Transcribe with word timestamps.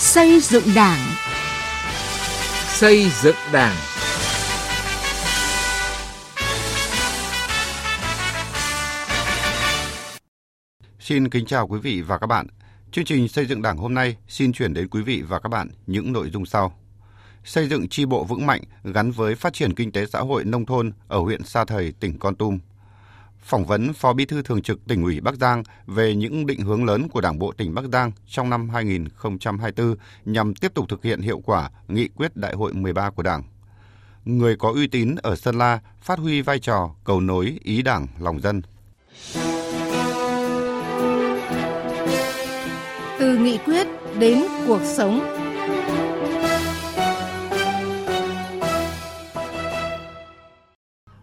Xây 0.00 0.40
dựng 0.40 0.64
Đảng. 0.76 0.98
Xây 2.68 3.10
dựng 3.22 3.34
Đảng. 3.52 3.76
Xin 11.00 11.28
kính 11.28 11.46
chào 11.46 11.68
quý 11.68 11.78
vị 11.78 12.02
và 12.02 12.18
các 12.18 12.26
bạn. 12.26 12.46
Chương 12.92 13.04
trình 13.04 13.28
xây 13.28 13.46
dựng 13.46 13.62
Đảng 13.62 13.76
hôm 13.76 13.94
nay 13.94 14.16
xin 14.28 14.52
chuyển 14.52 14.74
đến 14.74 14.88
quý 14.88 15.02
vị 15.02 15.22
và 15.28 15.38
các 15.38 15.48
bạn 15.48 15.68
những 15.86 16.12
nội 16.12 16.30
dung 16.30 16.46
sau. 16.46 16.78
Xây 17.44 17.68
dựng 17.68 17.88
chi 17.88 18.04
bộ 18.04 18.24
vững 18.24 18.46
mạnh 18.46 18.62
gắn 18.84 19.10
với 19.10 19.34
phát 19.34 19.52
triển 19.52 19.74
kinh 19.74 19.92
tế 19.92 20.06
xã 20.06 20.20
hội 20.20 20.44
nông 20.44 20.66
thôn 20.66 20.92
ở 21.08 21.18
huyện 21.18 21.42
Sa 21.42 21.64
Thầy, 21.64 21.92
tỉnh 22.00 22.18
Con 22.18 22.34
Tum 22.34 22.58
phỏng 23.48 23.64
vấn 23.64 23.92
Phó 23.92 24.12
Bí 24.12 24.24
thư 24.24 24.42
Thường 24.42 24.62
trực 24.62 24.86
tỉnh 24.86 25.02
ủy 25.02 25.20
Bắc 25.20 25.34
Giang 25.34 25.62
về 25.86 26.14
những 26.14 26.46
định 26.46 26.60
hướng 26.60 26.84
lớn 26.84 27.08
của 27.08 27.20
Đảng 27.20 27.38
bộ 27.38 27.52
tỉnh 27.52 27.74
Bắc 27.74 27.84
Giang 27.92 28.12
trong 28.26 28.50
năm 28.50 28.68
2024 28.70 29.96
nhằm 30.24 30.54
tiếp 30.54 30.74
tục 30.74 30.88
thực 30.88 31.04
hiện 31.04 31.20
hiệu 31.20 31.42
quả 31.44 31.70
nghị 31.88 32.08
quyết 32.08 32.36
Đại 32.36 32.54
hội 32.54 32.72
13 32.72 33.10
của 33.10 33.22
Đảng. 33.22 33.42
Người 34.24 34.56
có 34.56 34.72
uy 34.72 34.86
tín 34.86 35.14
ở 35.22 35.36
Sơn 35.36 35.58
La 35.58 35.80
phát 36.00 36.18
huy 36.18 36.42
vai 36.42 36.58
trò 36.58 36.90
cầu 37.04 37.20
nối 37.20 37.58
ý 37.62 37.82
Đảng 37.82 38.06
lòng 38.18 38.40
dân. 38.40 38.62
Từ 43.18 43.38
nghị 43.38 43.58
quyết 43.58 43.86
đến 44.18 44.42
cuộc 44.66 44.80
sống. 44.96 45.34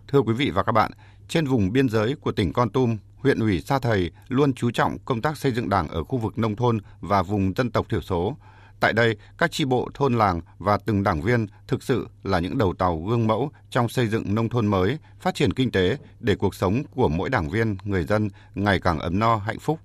Thưa 0.07 0.21
quý 0.21 0.33
vị 0.33 0.49
và 0.49 0.63
các 0.63 0.71
bạn, 0.71 0.91
trên 1.27 1.47
vùng 1.47 1.71
biên 1.71 1.89
giới 1.89 2.15
của 2.15 2.31
tỉnh 2.31 2.53
Con 2.53 2.70
Tum, 2.70 2.97
huyện 3.17 3.39
ủy 3.39 3.61
Sa 3.61 3.79
Thầy 3.79 4.11
luôn 4.27 4.53
chú 4.53 4.71
trọng 4.71 4.97
công 5.05 5.21
tác 5.21 5.38
xây 5.38 5.52
dựng 5.52 5.70
đảng 5.70 5.88
ở 5.88 6.03
khu 6.03 6.17
vực 6.17 6.38
nông 6.38 6.55
thôn 6.55 6.79
và 6.99 7.21
vùng 7.21 7.53
dân 7.53 7.71
tộc 7.71 7.89
thiểu 7.89 8.02
số. 8.02 8.38
Tại 8.79 8.93
đây, 8.93 9.17
các 9.38 9.52
tri 9.52 9.66
bộ 9.66 9.89
thôn 9.94 10.13
làng 10.13 10.41
và 10.58 10.77
từng 10.85 11.03
đảng 11.03 11.22
viên 11.22 11.47
thực 11.67 11.83
sự 11.83 12.08
là 12.23 12.39
những 12.39 12.58
đầu 12.58 12.73
tàu 12.73 13.02
gương 13.02 13.27
mẫu 13.27 13.52
trong 13.69 13.89
xây 13.89 14.08
dựng 14.08 14.35
nông 14.35 14.50
thôn 14.50 14.67
mới, 14.67 14.97
phát 15.19 15.35
triển 15.35 15.53
kinh 15.53 15.72
tế 15.72 15.97
để 16.19 16.35
cuộc 16.35 16.55
sống 16.55 16.83
của 16.95 17.09
mỗi 17.09 17.30
đảng 17.30 17.50
viên, 17.50 17.78
người 17.83 18.03
dân 18.03 18.30
ngày 18.55 18.80
càng 18.80 19.00
ấm 19.00 19.19
no, 19.19 19.38
hạnh 19.38 19.59
phúc. 19.59 19.80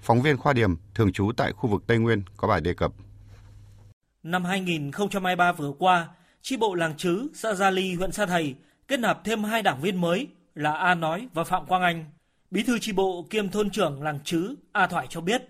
Phóng 0.00 0.22
viên 0.22 0.36
Khoa 0.36 0.52
Điểm, 0.52 0.76
thường 0.94 1.12
trú 1.12 1.32
tại 1.36 1.52
khu 1.52 1.70
vực 1.70 1.82
Tây 1.86 1.98
Nguyên 1.98 2.22
có 2.36 2.48
bài 2.48 2.60
đề 2.60 2.74
cập. 2.74 2.92
Năm 4.22 4.44
2023 4.44 5.52
vừa 5.52 5.72
qua, 5.78 6.08
tri 6.42 6.56
bộ 6.56 6.74
làng 6.74 6.96
Trứ, 6.96 7.28
xã 7.34 7.54
Gia 7.54 7.70
Ly, 7.70 7.94
huyện 7.94 8.12
Sa 8.12 8.26
Thầy 8.26 8.54
kết 8.88 9.00
nạp 9.00 9.24
thêm 9.24 9.44
hai 9.44 9.62
đảng 9.62 9.80
viên 9.80 10.00
mới 10.00 10.28
là 10.54 10.72
A 10.72 10.94
Nói 10.94 11.28
và 11.34 11.44
Phạm 11.44 11.66
Quang 11.66 11.82
Anh. 11.82 12.04
Bí 12.50 12.62
thư 12.62 12.78
tri 12.78 12.92
bộ 12.92 13.26
kiêm 13.30 13.48
thôn 13.48 13.70
trưởng 13.70 14.02
làng 14.02 14.18
chứ 14.24 14.54
A 14.72 14.86
Thoại 14.86 15.06
cho 15.10 15.20
biết, 15.20 15.48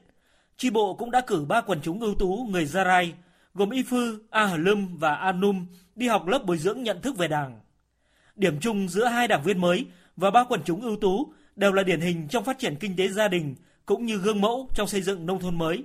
tri 0.56 0.70
bộ 0.70 0.95
cũng 0.95 1.11
đã 1.11 1.20
cử 1.20 1.45
ba 1.48 1.61
quần 1.61 1.81
chúng 1.83 2.00
ưu 2.00 2.14
tú 2.14 2.47
người 2.50 2.64
Gia 2.64 2.84
Rai 2.84 3.14
gồm 3.55 3.70
Y 3.70 3.83
Phư, 3.83 4.23
A 4.30 4.47
Hờ 4.47 4.56
Lâm 4.56 4.97
và 4.97 5.14
A 5.14 5.33
Num 5.33 5.67
đi 5.95 6.08
học 6.08 6.27
lớp 6.27 6.45
bồi 6.45 6.58
dưỡng 6.58 6.83
nhận 6.83 7.00
thức 7.00 7.17
về 7.17 7.28
Đảng. 7.28 7.61
Điểm 8.36 8.61
chung 8.61 8.89
giữa 8.89 9.06
hai 9.06 9.28
đảng 9.28 9.42
viên 9.42 9.61
mới 9.61 9.86
và 10.17 10.30
ba 10.30 10.45
quần 10.45 10.61
chúng 10.64 10.83
ưu 10.83 10.97
tú 10.97 11.33
đều 11.56 11.73
là 11.73 11.83
điển 11.83 12.00
hình 12.00 12.28
trong 12.28 12.45
phát 12.45 12.58
triển 12.58 12.77
kinh 12.77 12.97
tế 12.97 13.08
gia 13.08 13.28
đình 13.28 13.55
cũng 13.86 14.06
như 14.06 14.17
gương 14.17 14.41
mẫu 14.41 14.69
trong 14.75 14.86
xây 14.89 15.03
dựng 15.03 15.27
nông 15.27 15.41
thôn 15.41 15.58
mới. 15.58 15.84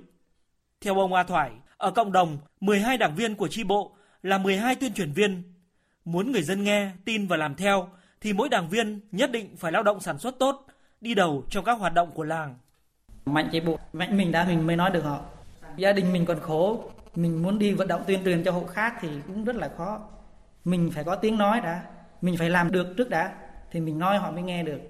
Theo 0.80 1.00
ông 1.00 1.14
A 1.14 1.22
Thoại, 1.22 1.50
ở 1.76 1.90
cộng 1.90 2.12
đồng, 2.12 2.38
12 2.60 2.98
đảng 2.98 3.16
viên 3.16 3.34
của 3.34 3.48
tri 3.48 3.64
bộ 3.64 3.92
là 4.22 4.38
12 4.38 4.74
tuyên 4.74 4.94
truyền 4.94 5.12
viên. 5.12 5.42
Muốn 6.04 6.32
người 6.32 6.42
dân 6.42 6.64
nghe, 6.64 6.90
tin 7.04 7.26
và 7.26 7.36
làm 7.36 7.54
theo 7.54 7.88
thì 8.20 8.32
mỗi 8.32 8.48
đảng 8.48 8.68
viên 8.68 9.00
nhất 9.12 9.30
định 9.30 9.56
phải 9.56 9.72
lao 9.72 9.82
động 9.82 10.00
sản 10.00 10.18
xuất 10.18 10.38
tốt, 10.38 10.66
đi 11.00 11.14
đầu 11.14 11.44
trong 11.50 11.64
các 11.64 11.78
hoạt 11.78 11.94
động 11.94 12.10
của 12.14 12.24
làng. 12.24 12.54
Mạnh 13.26 13.48
chế 13.52 13.60
bộ, 13.60 13.78
mạnh 13.92 14.16
mình 14.16 14.32
đã 14.32 14.44
mình 14.44 14.66
mới 14.66 14.76
nói 14.76 14.90
được 14.90 15.02
họ. 15.02 15.20
Gia 15.76 15.92
đình 15.92 16.12
mình 16.12 16.26
còn 16.26 16.40
khổ, 16.40 16.90
mình 17.14 17.42
muốn 17.42 17.58
đi 17.58 17.72
vận 17.72 17.88
động 17.88 18.02
tuyên 18.06 18.24
truyền 18.24 18.44
cho 18.44 18.52
hộ 18.52 18.66
khác 18.66 18.94
thì 19.00 19.08
cũng 19.26 19.44
rất 19.44 19.56
là 19.56 19.70
khó. 19.76 20.00
Mình 20.64 20.90
phải 20.94 21.04
có 21.04 21.14
tiếng 21.14 21.38
nói 21.38 21.60
đã, 21.60 21.82
mình 22.20 22.36
phải 22.36 22.50
làm 22.50 22.72
được 22.72 22.94
trước 22.96 23.10
đã, 23.10 23.32
thì 23.70 23.80
mình 23.80 23.98
nói 23.98 24.18
họ 24.18 24.30
mới 24.30 24.42
nghe 24.42 24.62
được. 24.62 24.80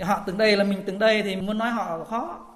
Họ 0.00 0.22
từng 0.26 0.38
đây 0.38 0.56
là 0.56 0.64
mình 0.64 0.82
từng 0.86 0.98
đây 0.98 1.22
thì 1.22 1.36
muốn 1.36 1.58
nói 1.58 1.70
họ 1.70 2.04
khó. 2.04 2.46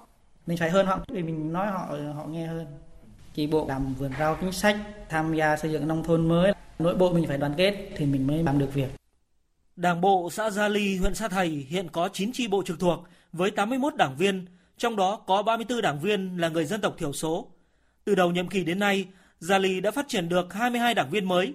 Mình 0.47 0.57
phải 0.57 0.69
hơn 0.69 0.85
họ 0.85 0.99
vì 1.07 1.23
mình 1.23 1.53
nói 1.53 1.67
họ 1.67 1.87
họ 2.15 2.25
nghe 2.25 2.47
hơn. 2.47 2.65
Chi 3.33 3.47
bộ 3.47 3.65
làm 3.67 3.93
vườn 3.93 4.11
rau 4.19 4.37
chính 4.41 4.51
sách, 4.51 4.77
tham 5.09 5.33
gia 5.33 5.57
xây 5.57 5.71
dựng 5.71 5.87
nông 5.87 6.03
thôn 6.03 6.27
mới, 6.27 6.53
nội 6.79 6.95
bộ 6.95 7.13
mình 7.13 7.27
phải 7.27 7.37
đoàn 7.37 7.53
kết 7.57 7.89
thì 7.95 8.05
mình 8.05 8.27
mới 8.27 8.43
làm 8.43 8.59
được 8.59 8.73
việc. 8.73 8.89
Đảng 9.75 10.01
bộ 10.01 10.29
xã 10.31 10.49
Gia 10.49 10.67
Ly, 10.67 10.97
huyện 10.97 11.15
Sa 11.15 11.27
Thầy 11.27 11.47
hiện 11.47 11.89
có 11.91 12.09
9 12.13 12.31
chi 12.31 12.47
bộ 12.47 12.63
trực 12.63 12.79
thuộc 12.79 13.07
với 13.33 13.51
81 13.51 13.95
đảng 13.95 14.17
viên, 14.17 14.45
trong 14.77 14.95
đó 14.95 15.15
có 15.15 15.43
34 15.43 15.81
đảng 15.81 15.99
viên 15.99 16.37
là 16.37 16.49
người 16.49 16.65
dân 16.65 16.81
tộc 16.81 16.95
thiểu 16.97 17.13
số. 17.13 17.47
Từ 18.05 18.15
đầu 18.15 18.31
nhiệm 18.31 18.47
kỳ 18.47 18.63
đến 18.63 18.79
nay, 18.79 19.07
Gia 19.39 19.57
Ly 19.57 19.81
đã 19.81 19.91
phát 19.91 20.07
triển 20.07 20.29
được 20.29 20.53
22 20.53 20.93
đảng 20.93 21.09
viên 21.09 21.25
mới. 21.25 21.53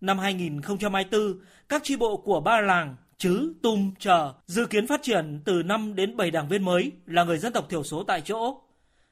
Năm 0.00 0.18
2024, 0.18 1.40
các 1.68 1.82
chi 1.84 1.96
bộ 1.96 2.16
của 2.16 2.40
ba 2.40 2.60
làng 2.60 2.96
Chứ, 3.18 3.54
Tum, 3.62 3.94
Chờ 3.98 4.32
dự 4.46 4.66
kiến 4.66 4.86
phát 4.86 5.02
triển 5.02 5.40
từ 5.44 5.62
5 5.62 5.94
đến 5.94 6.16
7 6.16 6.30
đảng 6.30 6.48
viên 6.48 6.62
mới 6.64 6.92
là 7.06 7.24
người 7.24 7.38
dân 7.38 7.52
tộc 7.52 7.66
thiểu 7.68 7.82
số 7.82 8.04
tại 8.04 8.20
chỗ. 8.20 8.60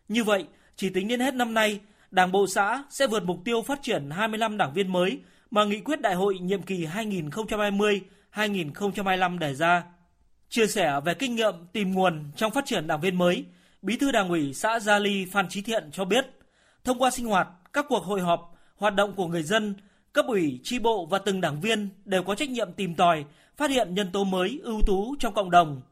Như 0.08 0.24
vậy, 0.24 0.46
chỉ 0.76 0.90
tính 0.90 1.08
đến 1.08 1.20
hết 1.20 1.34
năm 1.34 1.54
nay, 1.54 1.80
Đảng 2.10 2.32
bộ 2.32 2.46
xã 2.46 2.84
sẽ 2.90 3.06
vượt 3.06 3.24
mục 3.24 3.38
tiêu 3.44 3.62
phát 3.62 3.82
triển 3.82 4.10
25 4.10 4.56
đảng 4.56 4.74
viên 4.74 4.92
mới 4.92 5.20
mà 5.50 5.64
nghị 5.64 5.80
quyết 5.80 6.00
đại 6.00 6.14
hội 6.14 6.38
nhiệm 6.38 6.62
kỳ 6.62 6.84
2020 6.84 8.00
2025 8.34 9.38
đề 9.38 9.54
ra. 9.54 9.84
Chia 10.48 10.66
sẻ 10.66 11.00
về 11.04 11.14
kinh 11.14 11.34
nghiệm 11.34 11.54
tìm 11.72 11.92
nguồn 11.92 12.24
trong 12.36 12.52
phát 12.52 12.66
triển 12.66 12.86
đảng 12.86 13.00
viên 13.00 13.18
mới, 13.18 13.44
Bí 13.82 13.96
thư 13.96 14.12
Đảng 14.12 14.28
ủy 14.28 14.54
xã 14.54 14.80
Gia 14.80 14.98
Ly 14.98 15.26
Phan 15.32 15.48
Chí 15.48 15.62
Thiện 15.62 15.90
cho 15.92 16.04
biết, 16.04 16.26
thông 16.84 16.98
qua 16.98 17.10
sinh 17.10 17.26
hoạt, 17.26 17.48
các 17.72 17.86
cuộc 17.88 18.04
hội 18.04 18.20
họp, 18.20 18.54
hoạt 18.76 18.94
động 18.94 19.14
của 19.16 19.26
người 19.26 19.42
dân, 19.42 19.74
cấp 20.12 20.24
ủy, 20.28 20.60
tri 20.62 20.78
bộ 20.78 21.06
và 21.06 21.18
từng 21.18 21.40
đảng 21.40 21.60
viên 21.60 21.88
đều 22.04 22.22
có 22.22 22.34
trách 22.34 22.50
nhiệm 22.50 22.72
tìm 22.72 22.94
tòi, 22.94 23.24
phát 23.56 23.70
hiện 23.70 23.94
nhân 23.94 24.12
tố 24.12 24.24
mới 24.24 24.60
ưu 24.62 24.80
tú 24.86 25.16
trong 25.18 25.34
cộng 25.34 25.50
đồng. 25.50 25.82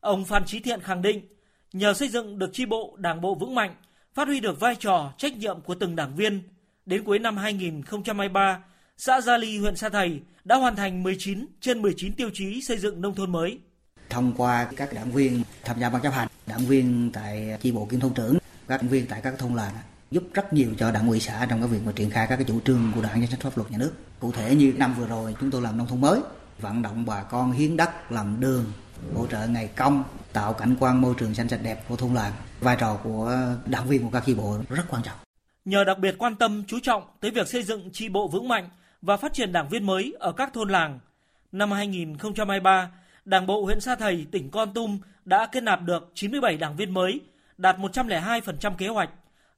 Ông 0.00 0.24
Phan 0.24 0.44
Chí 0.44 0.60
Thiện 0.60 0.80
khẳng 0.80 1.02
định, 1.02 1.26
nhờ 1.72 1.94
xây 1.94 2.08
dựng 2.08 2.38
được 2.38 2.50
tri 2.52 2.66
bộ, 2.66 2.96
đảng 2.98 3.20
bộ 3.20 3.34
vững 3.34 3.54
mạnh, 3.54 3.74
phát 4.14 4.28
huy 4.28 4.40
được 4.40 4.60
vai 4.60 4.74
trò, 4.74 5.12
trách 5.18 5.36
nhiệm 5.36 5.60
của 5.60 5.74
từng 5.74 5.96
đảng 5.96 6.16
viên, 6.16 6.42
đến 6.86 7.04
cuối 7.04 7.18
năm 7.18 7.36
2023, 7.36 8.62
xã 9.04 9.20
Gia 9.20 9.36
Ly, 9.36 9.58
huyện 9.58 9.76
Sa 9.76 9.88
Thầy 9.88 10.20
đã 10.44 10.56
hoàn 10.56 10.76
thành 10.76 11.02
19 11.02 11.46
trên 11.60 11.82
19 11.82 12.12
tiêu 12.12 12.30
chí 12.34 12.62
xây 12.62 12.78
dựng 12.78 13.00
nông 13.00 13.14
thôn 13.14 13.32
mới. 13.32 13.58
Thông 14.10 14.32
qua 14.36 14.68
các 14.76 14.92
đảng 14.92 15.12
viên 15.12 15.42
tham 15.64 15.80
gia 15.80 15.90
ban 15.90 16.02
chấp 16.02 16.10
hành, 16.10 16.28
đảng 16.46 16.66
viên 16.66 17.10
tại 17.12 17.58
chi 17.60 17.72
bộ 17.72 17.86
kiêm 17.90 18.00
thôn 18.00 18.14
trưởng, 18.14 18.38
các 18.68 18.82
đảng 18.82 18.88
viên 18.88 19.06
tại 19.06 19.20
các 19.22 19.34
thôn 19.38 19.54
làng 19.54 19.74
giúp 20.10 20.22
rất 20.34 20.52
nhiều 20.52 20.70
cho 20.78 20.90
đảng 20.90 21.08
ủy 21.08 21.20
xã 21.20 21.46
trong 21.50 21.60
cái 21.60 21.68
việc 21.68 21.78
mà 21.86 21.92
triển 21.92 22.10
khai 22.10 22.26
các 22.26 22.36
cái 22.36 22.44
chủ 22.48 22.60
trương 22.60 22.92
của 22.94 23.02
đảng 23.02 23.20
chính 23.20 23.30
sách 23.30 23.40
pháp 23.40 23.58
luật 23.58 23.70
nhà 23.70 23.78
nước. 23.78 23.92
Cụ 24.20 24.32
thể 24.32 24.54
như 24.54 24.72
năm 24.76 24.94
vừa 24.98 25.06
rồi 25.06 25.34
chúng 25.40 25.50
tôi 25.50 25.62
làm 25.62 25.78
nông 25.78 25.86
thôn 25.86 26.00
mới, 26.00 26.20
vận 26.60 26.82
động 26.82 27.06
bà 27.06 27.22
con 27.22 27.52
hiến 27.52 27.76
đất 27.76 28.12
làm 28.12 28.40
đường, 28.40 28.64
hỗ 29.14 29.26
trợ 29.26 29.46
ngày 29.46 29.68
công, 29.76 30.04
tạo 30.32 30.52
cảnh 30.52 30.76
quan 30.80 31.00
môi 31.00 31.14
trường 31.18 31.34
xanh 31.34 31.48
sạch 31.48 31.60
đẹp 31.62 31.84
của 31.88 31.96
thôn 31.96 32.14
làng. 32.14 32.32
Vai 32.60 32.76
trò 32.80 32.96
của 33.04 33.38
đảng 33.66 33.88
viên 33.88 34.02
của 34.02 34.10
các 34.12 34.22
chi 34.26 34.34
bộ 34.34 34.58
rất 34.68 34.84
quan 34.88 35.02
trọng. 35.02 35.16
Nhờ 35.64 35.84
đặc 35.84 35.98
biệt 35.98 36.14
quan 36.18 36.36
tâm 36.36 36.64
chú 36.66 36.78
trọng 36.82 37.02
tới 37.20 37.30
việc 37.30 37.48
xây 37.48 37.62
dựng 37.62 37.90
chi 37.92 38.08
bộ 38.08 38.28
vững 38.28 38.48
mạnh 38.48 38.68
và 39.02 39.16
phát 39.16 39.32
triển 39.32 39.52
đảng 39.52 39.68
viên 39.68 39.86
mới 39.86 40.14
ở 40.18 40.32
các 40.32 40.52
thôn 40.52 40.70
làng. 40.70 40.98
Năm 41.52 41.70
2023, 41.70 42.90
Đảng 43.24 43.46
bộ 43.46 43.64
huyện 43.64 43.80
Sa 43.80 43.94
Thầy, 43.94 44.26
tỉnh 44.30 44.50
Con 44.50 44.74
Tum 44.74 44.98
đã 45.24 45.46
kết 45.46 45.62
nạp 45.62 45.82
được 45.82 46.10
97 46.14 46.56
đảng 46.56 46.76
viên 46.76 46.94
mới, 46.94 47.20
đạt 47.58 47.78
102% 47.78 48.74
kế 48.78 48.88
hoạch, 48.88 49.10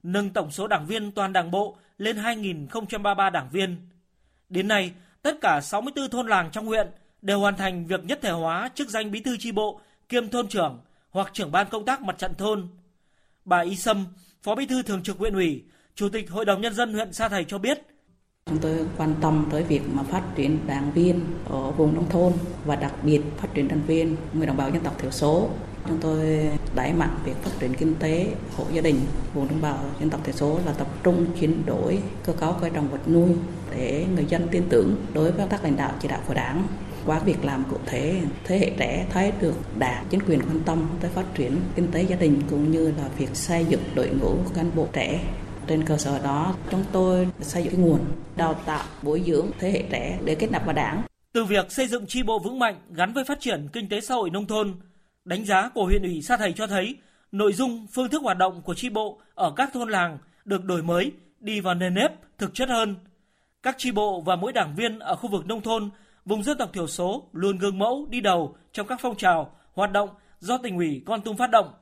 nâng 0.03 0.29
tổng 0.29 0.51
số 0.51 0.67
đảng 0.67 0.85
viên 0.85 1.11
toàn 1.11 1.33
đảng 1.33 1.51
bộ 1.51 1.77
lên 1.97 2.17
2.033 2.17 3.31
đảng 3.31 3.49
viên. 3.51 3.77
Đến 4.49 4.67
nay, 4.67 4.91
tất 5.21 5.37
cả 5.41 5.61
64 5.61 6.09
thôn 6.09 6.27
làng 6.27 6.51
trong 6.51 6.65
huyện 6.65 6.87
đều 7.21 7.39
hoàn 7.39 7.55
thành 7.55 7.85
việc 7.85 8.05
nhất 8.05 8.19
thể 8.21 8.31
hóa 8.31 8.69
chức 8.75 8.89
danh 8.89 9.11
bí 9.11 9.19
thư 9.19 9.37
chi 9.37 9.51
bộ 9.51 9.79
kiêm 10.09 10.29
thôn 10.29 10.47
trưởng 10.47 10.79
hoặc 11.09 11.29
trưởng 11.33 11.51
ban 11.51 11.67
công 11.69 11.85
tác 11.85 12.01
mặt 12.01 12.17
trận 12.17 12.35
thôn. 12.35 12.67
Bà 13.45 13.59
Y 13.59 13.75
Sâm, 13.75 14.05
Phó 14.43 14.55
Bí 14.55 14.65
thư 14.65 14.83
Thường 14.83 15.03
trực 15.03 15.17
huyện 15.17 15.33
ủy, 15.33 15.63
Chủ 15.95 16.09
tịch 16.09 16.31
Hội 16.31 16.45
đồng 16.45 16.61
Nhân 16.61 16.73
dân 16.73 16.93
huyện 16.93 17.13
Sa 17.13 17.29
Thầy 17.29 17.43
cho 17.43 17.57
biết, 17.57 17.81
Chúng 18.49 18.57
tôi 18.57 18.77
quan 18.97 19.15
tâm 19.21 19.47
tới 19.51 19.63
việc 19.63 19.81
mà 19.93 20.03
phát 20.03 20.35
triển 20.35 20.57
đảng 20.67 20.91
viên 20.91 21.19
ở 21.49 21.71
vùng 21.71 21.95
nông 21.95 22.09
thôn 22.09 22.33
và 22.65 22.75
đặc 22.75 22.93
biệt 23.03 23.21
phát 23.37 23.47
triển 23.53 23.67
đảng 23.67 23.81
viên, 23.87 24.15
người 24.33 24.47
đồng 24.47 24.57
bào 24.57 24.69
dân 24.69 24.83
tộc 24.83 24.99
thiểu 24.99 25.11
số. 25.11 25.49
Chúng 25.87 25.97
tôi 26.01 26.49
đẩy 26.75 26.93
mạnh 26.93 27.17
việc 27.25 27.35
phát 27.43 27.51
triển 27.59 27.73
kinh 27.73 27.95
tế 27.95 28.27
hộ 28.57 28.63
gia 28.73 28.81
đình 28.81 28.99
vùng 29.33 29.47
đồng 29.47 29.61
bào 29.61 29.77
dân 29.99 30.09
tộc 30.09 30.23
thiểu 30.23 30.35
số 30.35 30.59
là 30.65 30.73
tập 30.73 30.87
trung 31.03 31.25
chuyển 31.39 31.65
đổi 31.65 31.99
cơ 32.23 32.33
cấu 32.33 32.53
cây 32.61 32.69
trồng 32.73 32.87
vật 32.87 33.07
nuôi 33.07 33.29
để 33.77 34.05
người 34.15 34.25
dân 34.29 34.47
tin 34.51 34.63
tưởng 34.69 34.95
đối 35.13 35.31
với 35.31 35.47
các 35.49 35.63
lãnh 35.63 35.77
đạo 35.77 35.91
chỉ 35.99 36.07
đạo 36.07 36.19
của 36.27 36.33
đảng 36.33 36.67
qua 37.05 37.19
việc 37.19 37.45
làm 37.45 37.63
cụ 37.71 37.77
thể, 37.85 38.21
thế 38.43 38.59
hệ 38.59 38.71
trẻ 38.77 39.05
thấy 39.09 39.31
được 39.41 39.55
đảng, 39.79 40.05
chính 40.09 40.19
quyền 40.27 40.41
quan 40.41 40.59
tâm 40.65 40.87
tới 41.01 41.11
phát 41.11 41.25
triển 41.35 41.57
kinh 41.75 41.91
tế 41.91 42.01
gia 42.01 42.15
đình 42.15 42.41
cũng 42.49 42.71
như 42.71 42.87
là 42.87 43.09
việc 43.17 43.35
xây 43.35 43.65
dựng 43.65 43.81
đội 43.95 44.09
ngũ 44.09 44.35
cán 44.55 44.71
bộ 44.75 44.87
trẻ 44.93 45.23
trên 45.67 45.85
cơ 45.85 45.97
sở 45.97 46.19
đó, 46.23 46.55
chúng 46.71 46.83
tôi 46.91 47.27
xây 47.41 47.63
dựng 47.63 47.73
cái 47.73 47.81
nguồn 47.81 47.99
đào 48.35 48.53
tạo, 48.53 48.83
bồi 49.01 49.23
dưỡng 49.25 49.47
thế 49.59 49.71
hệ 49.71 49.83
trẻ 49.91 50.19
để 50.25 50.35
kết 50.35 50.51
nạp 50.51 50.65
vào 50.65 50.75
đảng. 50.75 51.01
Từ 51.31 51.43
việc 51.43 51.71
xây 51.71 51.87
dựng 51.87 52.07
tri 52.07 52.23
bộ 52.23 52.39
vững 52.39 52.59
mạnh 52.59 52.81
gắn 52.89 53.13
với 53.13 53.23
phát 53.23 53.39
triển 53.39 53.67
kinh 53.73 53.89
tế 53.89 54.01
xã 54.01 54.15
hội 54.15 54.29
nông 54.29 54.45
thôn, 54.45 54.73
đánh 55.25 55.45
giá 55.45 55.69
của 55.69 55.85
huyện 55.85 56.03
ủy 56.03 56.21
Sa 56.21 56.37
Thầy 56.37 56.53
cho 56.53 56.67
thấy 56.67 56.95
nội 57.31 57.53
dung, 57.53 57.87
phương 57.93 58.09
thức 58.09 58.21
hoạt 58.21 58.37
động 58.37 58.61
của 58.61 58.73
tri 58.73 58.89
bộ 58.89 59.19
ở 59.35 59.53
các 59.55 59.69
thôn 59.73 59.89
làng 59.89 60.17
được 60.45 60.63
đổi 60.65 60.83
mới, 60.83 61.11
đi 61.39 61.59
vào 61.59 61.75
nền 61.75 61.93
nếp, 61.93 62.11
thực 62.37 62.53
chất 62.53 62.69
hơn. 62.69 62.95
Các 63.63 63.75
tri 63.77 63.91
bộ 63.91 64.21
và 64.21 64.35
mỗi 64.35 64.53
đảng 64.53 64.75
viên 64.75 64.99
ở 64.99 65.15
khu 65.15 65.29
vực 65.29 65.45
nông 65.45 65.61
thôn, 65.61 65.89
vùng 66.25 66.43
dân 66.43 66.57
tộc 66.57 66.73
thiểu 66.73 66.87
số 66.87 67.23
luôn 67.31 67.57
gương 67.57 67.79
mẫu 67.79 68.07
đi 68.09 68.21
đầu 68.21 68.55
trong 68.71 68.87
các 68.87 68.99
phong 69.01 69.17
trào, 69.17 69.55
hoạt 69.73 69.91
động 69.91 70.09
do 70.39 70.57
tỉnh 70.57 70.77
ủy 70.77 71.01
Con 71.05 71.21
Tum 71.21 71.37
phát 71.37 71.49
động. 71.49 71.73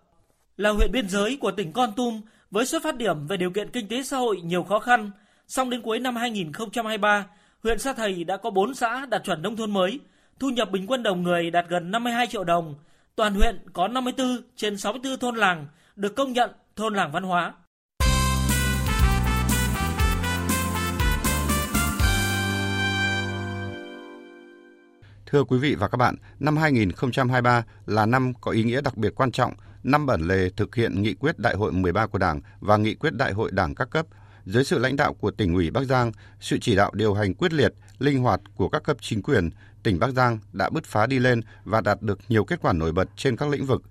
Là 0.57 0.69
huyện 0.69 0.91
biên 0.91 1.09
giới 1.09 1.37
của 1.41 1.51
tỉnh 1.51 1.71
Con 1.71 1.93
Tum 1.95 2.21
với 2.53 2.65
xuất 2.65 2.83
phát 2.83 2.97
điểm 2.97 3.27
về 3.27 3.37
điều 3.37 3.51
kiện 3.51 3.69
kinh 3.69 3.87
tế 3.87 4.03
xã 4.03 4.17
hội 4.17 4.41
nhiều 4.41 4.63
khó 4.63 4.79
khăn, 4.79 5.11
song 5.47 5.69
đến 5.69 5.81
cuối 5.81 5.99
năm 5.99 6.15
2023, 6.15 7.25
huyện 7.63 7.79
Sa 7.79 7.93
Thầy 7.93 8.23
đã 8.23 8.37
có 8.37 8.49
4 8.49 8.73
xã 8.73 9.05
đạt 9.05 9.23
chuẩn 9.23 9.41
nông 9.41 9.55
thôn 9.55 9.71
mới, 9.71 9.99
thu 10.39 10.49
nhập 10.49 10.71
bình 10.71 10.85
quân 10.87 11.03
đầu 11.03 11.15
người 11.15 11.51
đạt 11.51 11.65
gần 11.69 11.91
52 11.91 12.27
triệu 12.27 12.43
đồng. 12.43 12.75
Toàn 13.15 13.35
huyện 13.35 13.59
có 13.73 13.87
54 13.87 14.41
trên 14.55 14.77
64 14.77 15.19
thôn 15.19 15.35
làng 15.35 15.67
được 15.95 16.15
công 16.15 16.33
nhận 16.33 16.51
thôn 16.75 16.93
làng 16.93 17.11
văn 17.11 17.23
hóa. 17.23 17.53
Thưa 25.25 25.43
quý 25.43 25.57
vị 25.57 25.75
và 25.75 25.87
các 25.87 25.97
bạn, 25.97 26.15
năm 26.39 26.57
2023 26.57 27.63
là 27.85 28.05
năm 28.05 28.33
có 28.41 28.51
ý 28.51 28.63
nghĩa 28.63 28.81
đặc 28.81 28.97
biệt 28.97 29.15
quan 29.15 29.31
trọng, 29.31 29.53
năm 29.83 30.05
bản 30.05 30.21
lề 30.27 30.49
thực 30.49 30.75
hiện 30.75 31.01
nghị 31.01 31.13
quyết 31.13 31.39
Đại 31.39 31.55
hội 31.55 31.71
13 31.71 32.07
của 32.07 32.17
Đảng 32.17 32.41
và 32.59 32.77
nghị 32.77 32.95
quyết 32.95 33.13
Đại 33.13 33.33
hội 33.33 33.51
Đảng 33.53 33.75
các 33.75 33.89
cấp. 33.89 34.05
Dưới 34.45 34.63
sự 34.63 34.79
lãnh 34.79 34.95
đạo 34.95 35.13
của 35.13 35.31
tỉnh 35.31 35.53
ủy 35.53 35.71
Bắc 35.71 35.83
Giang, 35.83 36.11
sự 36.39 36.57
chỉ 36.61 36.75
đạo 36.75 36.91
điều 36.93 37.13
hành 37.13 37.33
quyết 37.33 37.53
liệt, 37.53 37.73
linh 37.99 38.19
hoạt 38.19 38.41
của 38.55 38.69
các 38.69 38.83
cấp 38.83 38.97
chính 39.01 39.21
quyền, 39.21 39.49
tỉnh 39.83 39.99
Bắc 39.99 40.11
Giang 40.11 40.39
đã 40.51 40.69
bứt 40.69 40.85
phá 40.85 41.05
đi 41.05 41.19
lên 41.19 41.41
và 41.63 41.81
đạt 41.81 42.01
được 42.01 42.19
nhiều 42.29 42.45
kết 42.45 42.59
quả 42.61 42.73
nổi 42.73 42.91
bật 42.91 43.09
trên 43.15 43.37
các 43.37 43.49
lĩnh 43.49 43.65
vực. 43.65 43.81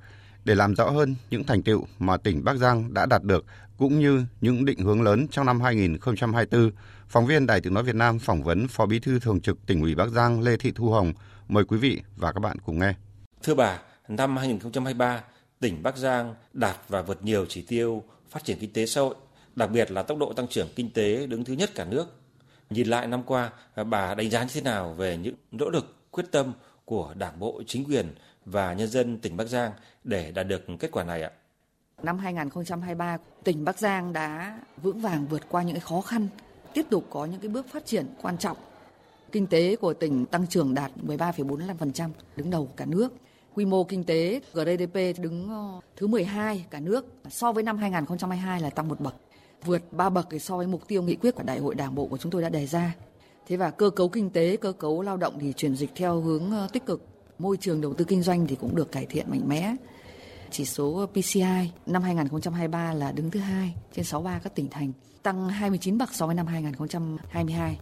Để 0.45 0.55
làm 0.55 0.75
rõ 0.75 0.91
hơn 0.91 1.15
những 1.31 1.45
thành 1.45 1.63
tựu 1.63 1.87
mà 1.99 2.17
tỉnh 2.17 2.45
Bắc 2.45 2.57
Giang 2.57 2.95
đã 2.95 3.07
đạt 3.07 3.23
được 3.23 3.45
cũng 3.79 4.01
như 4.01 4.25
những 4.41 4.65
định 4.65 4.79
hướng 4.79 5.03
lớn 5.03 5.27
trong 5.31 5.47
năm 5.47 5.61
2024, 5.61 6.71
phóng 7.09 7.27
viên 7.27 7.47
Đài 7.47 7.61
Tiếng 7.61 7.75
nói 7.75 7.83
Việt 7.83 7.95
Nam 7.95 8.19
phỏng 8.19 8.43
vấn 8.43 8.69
Phó 8.69 8.87
Bí 8.87 8.99
thư 8.99 9.19
Thường 9.19 9.41
trực 9.41 9.67
tỉnh 9.67 9.83
ủy 9.83 9.95
Bắc 9.95 10.09
Giang 10.09 10.41
Lê 10.41 10.57
Thị 10.57 10.73
Thu 10.75 10.91
Hồng. 10.91 11.13
Mời 11.49 11.65
quý 11.65 11.79
vị 11.79 12.03
và 12.17 12.33
các 12.33 12.41
bạn 12.41 12.57
cùng 12.59 12.79
nghe. 12.79 12.95
Thưa 13.43 13.55
bà, 13.55 13.79
năm 14.09 14.37
2023, 14.37 15.21
tỉnh 15.63 15.83
Bắc 15.83 15.97
Giang 15.97 16.35
đạt 16.53 16.77
và 16.89 17.03
vượt 17.03 17.25
nhiều 17.25 17.47
chỉ 17.49 17.63
tiêu 17.63 18.03
phát 18.29 18.45
triển 18.45 18.59
kinh 18.59 18.73
tế 18.73 18.87
xã 18.87 19.01
hội, 19.01 19.15
đặc 19.57 19.71
biệt 19.71 19.91
là 19.91 20.03
tốc 20.03 20.19
độ 20.19 20.33
tăng 20.33 20.49
trưởng 20.49 20.69
kinh 20.77 20.91
tế 20.91 21.27
đứng 21.27 21.45
thứ 21.45 21.53
nhất 21.53 21.71
cả 21.75 21.85
nước. 21.85 22.07
Nhìn 22.71 22.87
lại 22.87 23.07
năm 23.07 23.23
qua, 23.23 23.51
bà 23.87 24.15
đánh 24.15 24.31
giá 24.31 24.43
như 24.43 24.49
thế 24.53 24.61
nào 24.61 24.93
về 24.93 25.17
những 25.17 25.35
nỗ 25.53 25.71
lực, 25.71 25.97
quyết 26.11 26.25
tâm 26.31 26.53
của 26.85 27.15
Đảng 27.19 27.39
bộ, 27.39 27.63
chính 27.67 27.85
quyền 27.85 28.15
và 28.45 28.73
nhân 28.73 28.89
dân 28.89 29.19
tỉnh 29.19 29.37
Bắc 29.37 29.45
Giang 29.45 29.73
để 30.05 30.31
đạt 30.31 30.47
được 30.49 30.63
kết 30.81 30.91
quả 30.91 31.05
này 31.05 31.23
ạ? 31.23 31.31
Năm 32.03 32.19
2023, 32.19 33.19
tỉnh 33.45 33.65
Bắc 33.65 33.79
Giang 33.79 34.13
đã 34.13 34.59
vững 34.83 35.01
vàng 35.01 35.27
vượt 35.27 35.43
qua 35.49 35.63
những 35.63 35.81
khó 35.81 36.01
khăn, 36.01 36.29
tiếp 36.75 36.87
tục 36.91 37.07
có 37.11 37.25
những 37.25 37.41
cái 37.41 37.49
bước 37.49 37.67
phát 37.73 37.87
triển 37.87 38.07
quan 38.23 38.39
trọng. 38.39 38.57
Kinh 39.33 39.47
tế 39.47 39.77
của 39.77 39.95
tỉnh 39.95 40.27
tăng 40.27 40.47
trưởng 40.47 40.75
đạt 40.75 40.91
13,45%, 41.07 42.11
đứng 42.37 42.51
đầu 42.51 42.69
cả 42.77 42.85
nước. 42.85 43.13
Quy 43.55 43.65
mô 43.65 43.85
kinh 43.85 44.05
tế 44.05 44.41
GDP 44.53 45.21
đứng 45.21 45.49
ờ, 45.49 45.81
thứ 45.97 46.07
12 46.07 46.67
cả 46.71 46.81
nước, 46.81 47.07
so 47.31 47.53
với 47.53 47.63
năm 47.63 47.79
2022 47.79 48.61
là 48.61 48.71
tăng 48.71 48.89
một 48.89 49.01
bậc, 49.01 49.15
vượt 49.65 49.93
ba 49.93 50.11
bậc 50.11 50.29
so 50.41 50.57
với 50.57 50.67
mục 50.67 50.89
tiêu 50.89 51.03
nghị 51.03 51.17
quyết 51.17 51.35
của 51.35 51.43
Đại 51.43 51.59
hội 51.59 51.75
Đảng 51.75 51.95
bộ 51.95 52.07
của 52.07 52.19
chúng 52.19 52.33
tôi 52.33 52.43
đã 52.43 52.49
đề 52.49 52.67
ra. 52.67 52.95
Thế 53.47 53.57
và 53.57 53.71
cơ 53.71 53.91
cấu 53.91 54.09
kinh 54.09 54.31
tế, 54.31 54.57
cơ 54.57 54.73
cấu 54.73 55.03
lao 55.03 55.17
động 55.17 55.39
thì 55.41 55.53
chuyển 55.53 55.77
dịch 55.77 55.91
theo 55.95 56.21
hướng 56.21 56.51
ờ, 56.51 56.69
tích 56.73 56.87
cực, 56.87 57.07
môi 57.39 57.57
trường 57.57 57.81
đầu 57.81 57.95
tư 57.95 58.05
kinh 58.05 58.23
doanh 58.23 58.47
thì 58.47 58.57
cũng 58.57 58.77
được 58.77 58.93
cải 58.93 59.07
thiện 59.07 59.31
mạnh 59.31 59.49
mẽ. 59.49 59.77
Chỉ 60.51 60.65
số 60.65 60.97
ờ, 60.97 61.07
PCI 61.07 61.71
năm 61.87 62.03
2023 62.03 62.95
là 62.95 63.13
đứng 63.13 63.31
thứ 63.31 63.41
hai 63.41 63.75
trên 63.95 64.05
63 64.05 64.39
các 64.39 64.55
tỉnh 64.55 64.69
thành, 64.71 64.93
tăng 65.23 65.49
29 65.49 65.99
bậc 65.99 66.15
so 66.15 66.27
với 66.27 66.35
năm 66.35 66.47
2022. 66.47 67.79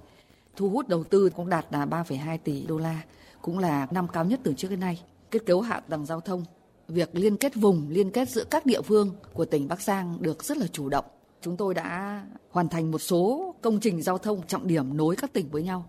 Thu 0.57 0.71
hút 0.71 0.89
đầu 0.89 1.05
tư 1.05 1.31
cũng 1.37 1.49
đạt 1.49 1.67
là 1.71 1.87
3,2 1.87 2.39
tỷ 2.45 2.67
đô 2.67 2.79
la, 2.79 3.03
cũng 3.43 3.59
là 3.59 3.87
năm 3.91 4.09
cao 4.09 4.25
nhất 4.25 4.41
từ 4.43 4.55
trước 4.57 4.69
đến 4.71 4.81
nay. 4.81 5.01
Kết 5.31 5.47
cấu 5.47 5.61
hạ 5.61 5.81
tầng 5.81 6.07
giao 6.07 6.21
thông, 6.21 6.45
việc 6.89 7.09
liên 7.13 7.37
kết 7.37 7.55
vùng, 7.55 7.89
liên 7.91 8.11
kết 8.11 8.29
giữa 8.29 8.45
các 8.51 8.67
địa 8.67 8.83
phương 8.83 9.15
của 9.33 9.45
tỉnh 9.45 9.69
Bắc 9.69 9.81
Giang 9.83 10.17
được 10.21 10.45
rất 10.45 10.57
là 10.57 10.67
chủ 10.67 10.89
động. 10.89 11.05
Chúng 11.43 11.57
tôi 11.57 11.75
đã 11.75 12.23
hoàn 12.51 12.69
thành 12.69 12.91
một 12.91 12.99
số 12.99 13.55
công 13.63 13.81
trình 13.81 14.03
giao 14.03 14.19
thông 14.19 14.47
trọng 14.47 14.67
điểm 14.67 14.97
nối 14.97 15.17
các 15.17 15.33
tỉnh 15.33 15.49
với 15.51 15.63
nhau. 15.63 15.85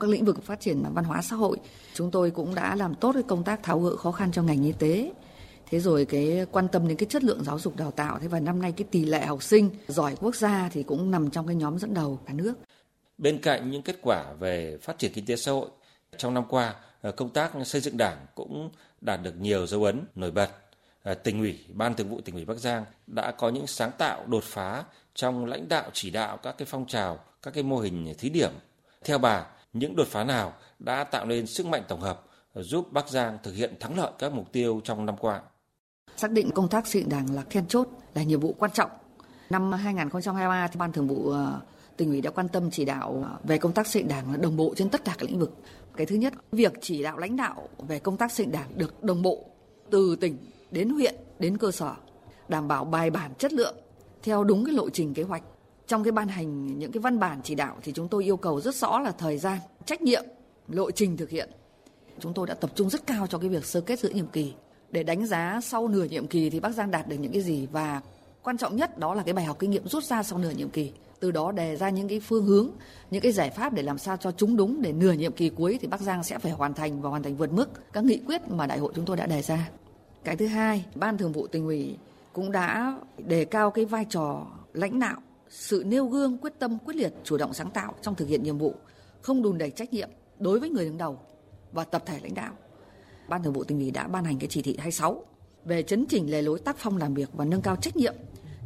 Các 0.00 0.10
lĩnh 0.10 0.24
vực 0.24 0.42
phát 0.42 0.60
triển 0.60 0.82
văn 0.94 1.04
hóa 1.04 1.22
xã 1.22 1.36
hội 1.36 1.58
chúng 1.94 2.10
tôi 2.10 2.30
cũng 2.30 2.54
đã 2.54 2.74
làm 2.76 2.94
tốt 2.94 3.12
cái 3.12 3.22
công 3.22 3.44
tác 3.44 3.62
tháo 3.62 3.80
gỡ 3.80 3.96
khó 3.96 4.12
khăn 4.12 4.32
cho 4.32 4.42
ngành 4.42 4.62
y 4.64 4.72
tế. 4.72 5.12
Thế 5.70 5.80
rồi 5.80 6.04
cái 6.04 6.46
quan 6.52 6.68
tâm 6.68 6.88
đến 6.88 6.96
cái 6.96 7.06
chất 7.06 7.24
lượng 7.24 7.44
giáo 7.44 7.58
dục 7.58 7.76
đào 7.76 7.90
tạo 7.90 8.18
thế 8.18 8.28
và 8.28 8.40
năm 8.40 8.62
nay 8.62 8.72
cái 8.72 8.86
tỷ 8.90 9.04
lệ 9.04 9.26
học 9.26 9.42
sinh 9.42 9.70
giỏi 9.88 10.16
quốc 10.20 10.36
gia 10.36 10.68
thì 10.72 10.82
cũng 10.82 11.10
nằm 11.10 11.30
trong 11.30 11.46
cái 11.46 11.56
nhóm 11.56 11.78
dẫn 11.78 11.94
đầu 11.94 12.18
cả 12.26 12.32
nước. 12.32 12.54
Bên 13.18 13.38
cạnh 13.38 13.70
những 13.70 13.82
kết 13.82 13.96
quả 14.02 14.32
về 14.40 14.78
phát 14.82 14.98
triển 14.98 15.12
kinh 15.14 15.26
tế 15.26 15.36
xã 15.36 15.52
hội 15.52 15.68
trong 16.16 16.34
năm 16.34 16.44
qua 16.48 16.74
Ờ, 17.02 17.12
công 17.12 17.30
tác 17.30 17.52
xây 17.64 17.80
dựng 17.80 17.96
đảng 17.96 18.26
cũng 18.34 18.70
đạt 19.00 19.22
được 19.22 19.40
nhiều 19.40 19.66
dấu 19.66 19.84
ấn 19.84 20.04
nổi 20.14 20.30
bật 20.30 20.48
ờ, 21.02 21.14
tỉnh 21.14 21.40
ủy 21.40 21.58
ban 21.74 21.94
thường 21.94 22.08
vụ 22.08 22.20
tỉnh 22.20 22.34
ủy 22.34 22.44
bắc 22.44 22.58
giang 22.58 22.84
đã 23.06 23.30
có 23.30 23.48
những 23.48 23.66
sáng 23.66 23.90
tạo 23.98 24.26
đột 24.26 24.44
phá 24.44 24.84
trong 25.14 25.46
lãnh 25.46 25.68
đạo 25.68 25.90
chỉ 25.92 26.10
đạo 26.10 26.36
các 26.36 26.54
cái 26.58 26.66
phong 26.66 26.86
trào 26.86 27.18
các 27.42 27.54
cái 27.54 27.62
mô 27.62 27.78
hình 27.78 28.14
thí 28.18 28.28
điểm 28.28 28.50
theo 29.04 29.18
bà 29.18 29.46
những 29.72 29.96
đột 29.96 30.08
phá 30.08 30.24
nào 30.24 30.52
đã 30.78 31.04
tạo 31.04 31.26
nên 31.26 31.46
sức 31.46 31.66
mạnh 31.66 31.82
tổng 31.88 32.00
hợp 32.00 32.24
giúp 32.54 32.92
Bắc 32.92 33.08
Giang 33.08 33.38
thực 33.42 33.54
hiện 33.54 33.74
thắng 33.80 33.98
lợi 33.98 34.12
các 34.18 34.32
mục 34.32 34.52
tiêu 34.52 34.80
trong 34.84 35.06
năm 35.06 35.16
qua? 35.16 35.40
Xác 36.16 36.30
định 36.30 36.50
công 36.54 36.68
tác 36.68 36.86
xây 36.86 37.02
dựng 37.02 37.08
đảng 37.08 37.34
là 37.34 37.42
then 37.50 37.66
chốt, 37.66 37.88
là 38.14 38.22
nhiệm 38.22 38.40
vụ 38.40 38.54
quan 38.58 38.70
trọng. 38.70 38.90
Năm 39.50 39.72
2023, 39.72 40.68
Ban 40.78 40.92
Thường 40.92 41.08
vụ 41.08 41.30
ờ, 41.30 41.60
tỉnh 41.96 42.08
ủy 42.08 42.20
đã 42.20 42.30
quan 42.30 42.48
tâm 42.48 42.70
chỉ 42.70 42.84
đạo 42.84 43.24
về 43.44 43.58
công 43.58 43.72
tác 43.72 43.86
xây 43.86 44.02
dựng 44.02 44.08
đảng 44.08 44.42
đồng 44.42 44.56
bộ 44.56 44.74
trên 44.76 44.88
tất 44.88 45.04
cả 45.04 45.14
các 45.18 45.28
lĩnh 45.28 45.38
vực. 45.38 45.56
Cái 45.96 46.06
thứ 46.06 46.16
nhất, 46.16 46.32
việc 46.52 46.72
chỉ 46.80 47.02
đạo 47.02 47.18
lãnh 47.18 47.36
đạo 47.36 47.68
về 47.78 47.98
công 47.98 48.16
tác 48.16 48.32
xây 48.32 48.46
dựng 48.46 48.52
đảng 48.52 48.78
được 48.78 49.02
đồng 49.02 49.22
bộ 49.22 49.44
từ 49.90 50.16
tỉnh 50.16 50.36
đến 50.70 50.88
huyện 50.88 51.14
đến 51.38 51.58
cơ 51.58 51.70
sở, 51.70 51.94
đảm 52.48 52.68
bảo 52.68 52.84
bài 52.84 53.10
bản 53.10 53.34
chất 53.38 53.52
lượng 53.52 53.76
theo 54.22 54.44
đúng 54.44 54.64
cái 54.64 54.74
lộ 54.74 54.90
trình 54.90 55.14
kế 55.14 55.22
hoạch 55.22 55.42
trong 55.86 56.04
cái 56.04 56.12
ban 56.12 56.28
hành 56.28 56.78
những 56.78 56.92
cái 56.92 57.00
văn 57.00 57.18
bản 57.18 57.40
chỉ 57.44 57.54
đạo 57.54 57.76
thì 57.82 57.92
chúng 57.92 58.08
tôi 58.08 58.24
yêu 58.24 58.36
cầu 58.36 58.60
rất 58.60 58.74
rõ 58.74 58.98
là 59.00 59.12
thời 59.12 59.38
gian, 59.38 59.58
trách 59.86 60.02
nhiệm, 60.02 60.24
lộ 60.68 60.90
trình 60.90 61.16
thực 61.16 61.30
hiện. 61.30 61.50
Chúng 62.20 62.34
tôi 62.34 62.46
đã 62.46 62.54
tập 62.54 62.70
trung 62.74 62.90
rất 62.90 63.06
cao 63.06 63.26
cho 63.26 63.38
cái 63.38 63.48
việc 63.48 63.64
sơ 63.64 63.80
kết 63.80 63.98
giữa 63.98 64.08
nhiệm 64.08 64.26
kỳ 64.26 64.52
để 64.90 65.02
đánh 65.02 65.26
giá 65.26 65.60
sau 65.62 65.88
nửa 65.88 66.04
nhiệm 66.04 66.26
kỳ 66.26 66.50
thì 66.50 66.60
Bắc 66.60 66.70
Giang 66.70 66.90
đạt 66.90 67.08
được 67.08 67.16
những 67.16 67.32
cái 67.32 67.42
gì 67.42 67.68
và 67.72 68.00
quan 68.42 68.58
trọng 68.58 68.76
nhất 68.76 68.98
đó 68.98 69.14
là 69.14 69.22
cái 69.22 69.34
bài 69.34 69.44
học 69.44 69.56
kinh 69.58 69.70
nghiệm 69.70 69.88
rút 69.88 70.04
ra 70.04 70.22
sau 70.22 70.38
nửa 70.38 70.50
nhiệm 70.50 70.70
kỳ. 70.70 70.92
Từ 71.22 71.30
đó 71.30 71.52
đề 71.52 71.76
ra 71.76 71.90
những 71.90 72.08
cái 72.08 72.20
phương 72.20 72.46
hướng, 72.46 72.70
những 73.10 73.22
cái 73.22 73.32
giải 73.32 73.50
pháp 73.50 73.72
để 73.72 73.82
làm 73.82 73.98
sao 73.98 74.16
cho 74.16 74.32
chúng 74.32 74.56
đúng 74.56 74.82
để 74.82 74.92
nửa 74.92 75.12
nhiệm 75.12 75.32
kỳ 75.32 75.48
cuối 75.48 75.78
thì 75.80 75.88
Bắc 75.88 76.00
Giang 76.00 76.24
sẽ 76.24 76.38
phải 76.38 76.52
hoàn 76.52 76.74
thành 76.74 77.02
và 77.02 77.10
hoàn 77.10 77.22
thành 77.22 77.36
vượt 77.36 77.52
mức 77.52 77.70
các 77.92 78.04
nghị 78.04 78.20
quyết 78.26 78.42
mà 78.48 78.66
đại 78.66 78.78
hội 78.78 78.92
chúng 78.94 79.04
tôi 79.04 79.16
đã 79.16 79.26
đề 79.26 79.42
ra. 79.42 79.70
Cái 80.24 80.36
thứ 80.36 80.46
hai, 80.46 80.84
Ban 80.94 81.18
Thường 81.18 81.32
vụ 81.32 81.46
tỉnh 81.46 81.64
ủy 81.64 81.96
cũng 82.32 82.52
đã 82.52 82.98
đề 83.18 83.44
cao 83.44 83.70
cái 83.70 83.84
vai 83.84 84.06
trò 84.08 84.46
lãnh 84.72 85.00
đạo 85.00 85.20
sự 85.48 85.82
nêu 85.86 86.06
gương 86.06 86.38
quyết 86.38 86.52
tâm 86.58 86.78
quyết 86.84 86.96
liệt 86.96 87.12
chủ 87.24 87.36
động 87.36 87.54
sáng 87.54 87.70
tạo 87.70 87.94
trong 88.02 88.14
thực 88.14 88.28
hiện 88.28 88.42
nhiệm 88.42 88.58
vụ 88.58 88.74
không 89.20 89.42
đùn 89.42 89.58
đẩy 89.58 89.70
trách 89.70 89.92
nhiệm 89.92 90.08
đối 90.38 90.60
với 90.60 90.70
người 90.70 90.84
đứng 90.84 90.98
đầu 90.98 91.18
và 91.72 91.84
tập 91.84 92.02
thể 92.06 92.18
lãnh 92.22 92.34
đạo 92.34 92.52
ban 93.28 93.42
thường 93.42 93.52
vụ 93.52 93.64
tỉnh 93.64 93.78
ủy 93.78 93.90
đã 93.90 94.08
ban 94.08 94.24
hành 94.24 94.38
cái 94.38 94.48
chỉ 94.50 94.62
thị 94.62 94.76
26 94.78 95.24
về 95.64 95.82
chấn 95.82 96.06
chỉnh 96.06 96.30
lề 96.30 96.42
lối 96.42 96.58
tác 96.58 96.76
phong 96.78 96.96
làm 96.96 97.14
việc 97.14 97.28
và 97.32 97.44
nâng 97.44 97.62
cao 97.62 97.76
trách 97.76 97.96
nhiệm 97.96 98.14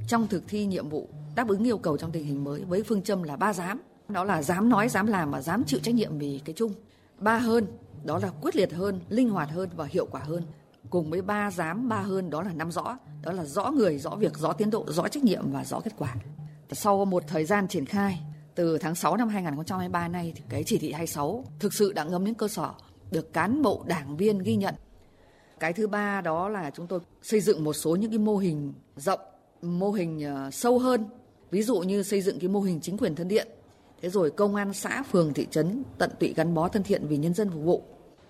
trong 0.06 0.26
thực 0.28 0.42
thi 0.48 0.66
nhiệm 0.66 0.88
vụ 0.88 1.08
đáp 1.36 1.48
ứng 1.48 1.64
yêu 1.64 1.78
cầu 1.78 1.96
trong 1.96 2.12
tình 2.12 2.25
hình 2.25 2.44
mới 2.44 2.64
với 2.64 2.82
phương 2.82 3.02
châm 3.02 3.22
là 3.22 3.36
ba 3.36 3.52
dám 3.52 3.82
đó 4.08 4.25
là 4.25 4.42
dám 4.42 4.68
nói 4.68 4.88
dám 4.88 5.06
làm 5.06 5.30
và 5.30 5.42
dám 5.42 5.64
chịu 5.66 5.80
trách 5.82 5.94
nhiệm 5.94 6.18
vì 6.18 6.40
cái 6.44 6.54
chung. 6.54 6.72
Ba 7.18 7.38
hơn 7.38 7.66
đó 8.04 8.18
là 8.18 8.30
quyết 8.40 8.56
liệt 8.56 8.72
hơn 8.72 9.00
linh 9.08 9.30
hoạt 9.30 9.50
hơn 9.50 9.70
và 9.76 9.84
hiệu 9.84 10.06
quả 10.10 10.20
hơn. 10.20 10.42
Cùng 10.90 11.10
với 11.10 11.22
ba 11.22 11.50
dám 11.50 11.88
ba 11.88 11.96
hơn 11.96 12.30
đó 12.30 12.42
là 12.42 12.52
năm 12.52 12.72
rõ. 12.72 12.98
Đó 13.22 13.32
là 13.32 13.44
rõ 13.44 13.70
người 13.70 13.98
rõ 13.98 14.10
việc 14.10 14.38
rõ 14.38 14.52
tiến 14.52 14.70
độ 14.70 14.84
rõ 14.88 15.08
trách 15.08 15.25
nhiệm 15.25 15.52
và 15.52 15.64
rõ 15.64 15.80
kết 15.80 15.92
quả. 15.98 16.14
Sau 16.72 17.04
một 17.04 17.22
thời 17.26 17.44
gian 17.44 17.68
triển 17.68 17.86
khai 17.86 18.20
từ 18.54 18.78
tháng 18.78 18.94
6 18.94 19.16
năm 19.16 19.28
2023 19.28 20.08
nay 20.08 20.32
thì 20.36 20.42
cái 20.48 20.64
chỉ 20.66 20.78
thị 20.78 20.92
26 20.92 21.44
thực 21.58 21.75
sự 21.75 21.92
đã 21.92 22.04
ngấm 22.04 22.25
đến 22.25 22.34
cơ 22.34 22.48
sở 22.48 22.70
được 23.10 23.32
cán 23.32 23.62
bộ 23.62 23.84
đảng 23.86 24.16
viên 24.16 24.38
ghi 24.38 24.56
nhận. 24.56 24.75
Cái 25.60 25.72
thứ 25.72 25.86
ba 25.88 26.20
đó 26.20 26.48
là 26.48 26.70
chúng 26.70 26.86
tôi 26.86 27.00
xây 27.22 27.40
dựng 27.40 27.64
một 27.64 27.72
số 27.72 27.96
những 27.96 28.10
cái 28.10 28.18
mô 28.18 28.36
hình 28.36 28.72
rộng, 28.96 29.20
mô 29.66 29.90
hình 29.90 30.25
ờ, 30.25 30.50
sâu 30.50 30.78
hơn. 30.78 31.06
Ví 31.50 31.62
dụ 31.62 31.78
như 31.78 32.02
xây 32.02 32.20
dựng 32.23 32.38
cái 32.38 32.49
mô 32.49 32.61
hình 32.61 32.80
chính 32.80 32.99
quyền 32.99 33.14
thân 33.14 33.28
thiện. 33.28 33.49
Thế 34.02 34.08
rồi 34.08 34.30
công 34.30 34.54
an 34.54 34.73
xã, 34.73 35.02
phường, 35.02 35.35
thị 35.35 35.46
trấn 35.50 35.82
tận 35.99 36.11
tụy 36.20 36.35
gắn 36.37 36.54
bó 36.54 36.68
thân 36.68 36.82
thiện 36.82 37.06
vì 37.06 37.16
nhân 37.16 37.35
dân 37.35 37.50
phục 37.50 37.62
vụ. 37.62 37.82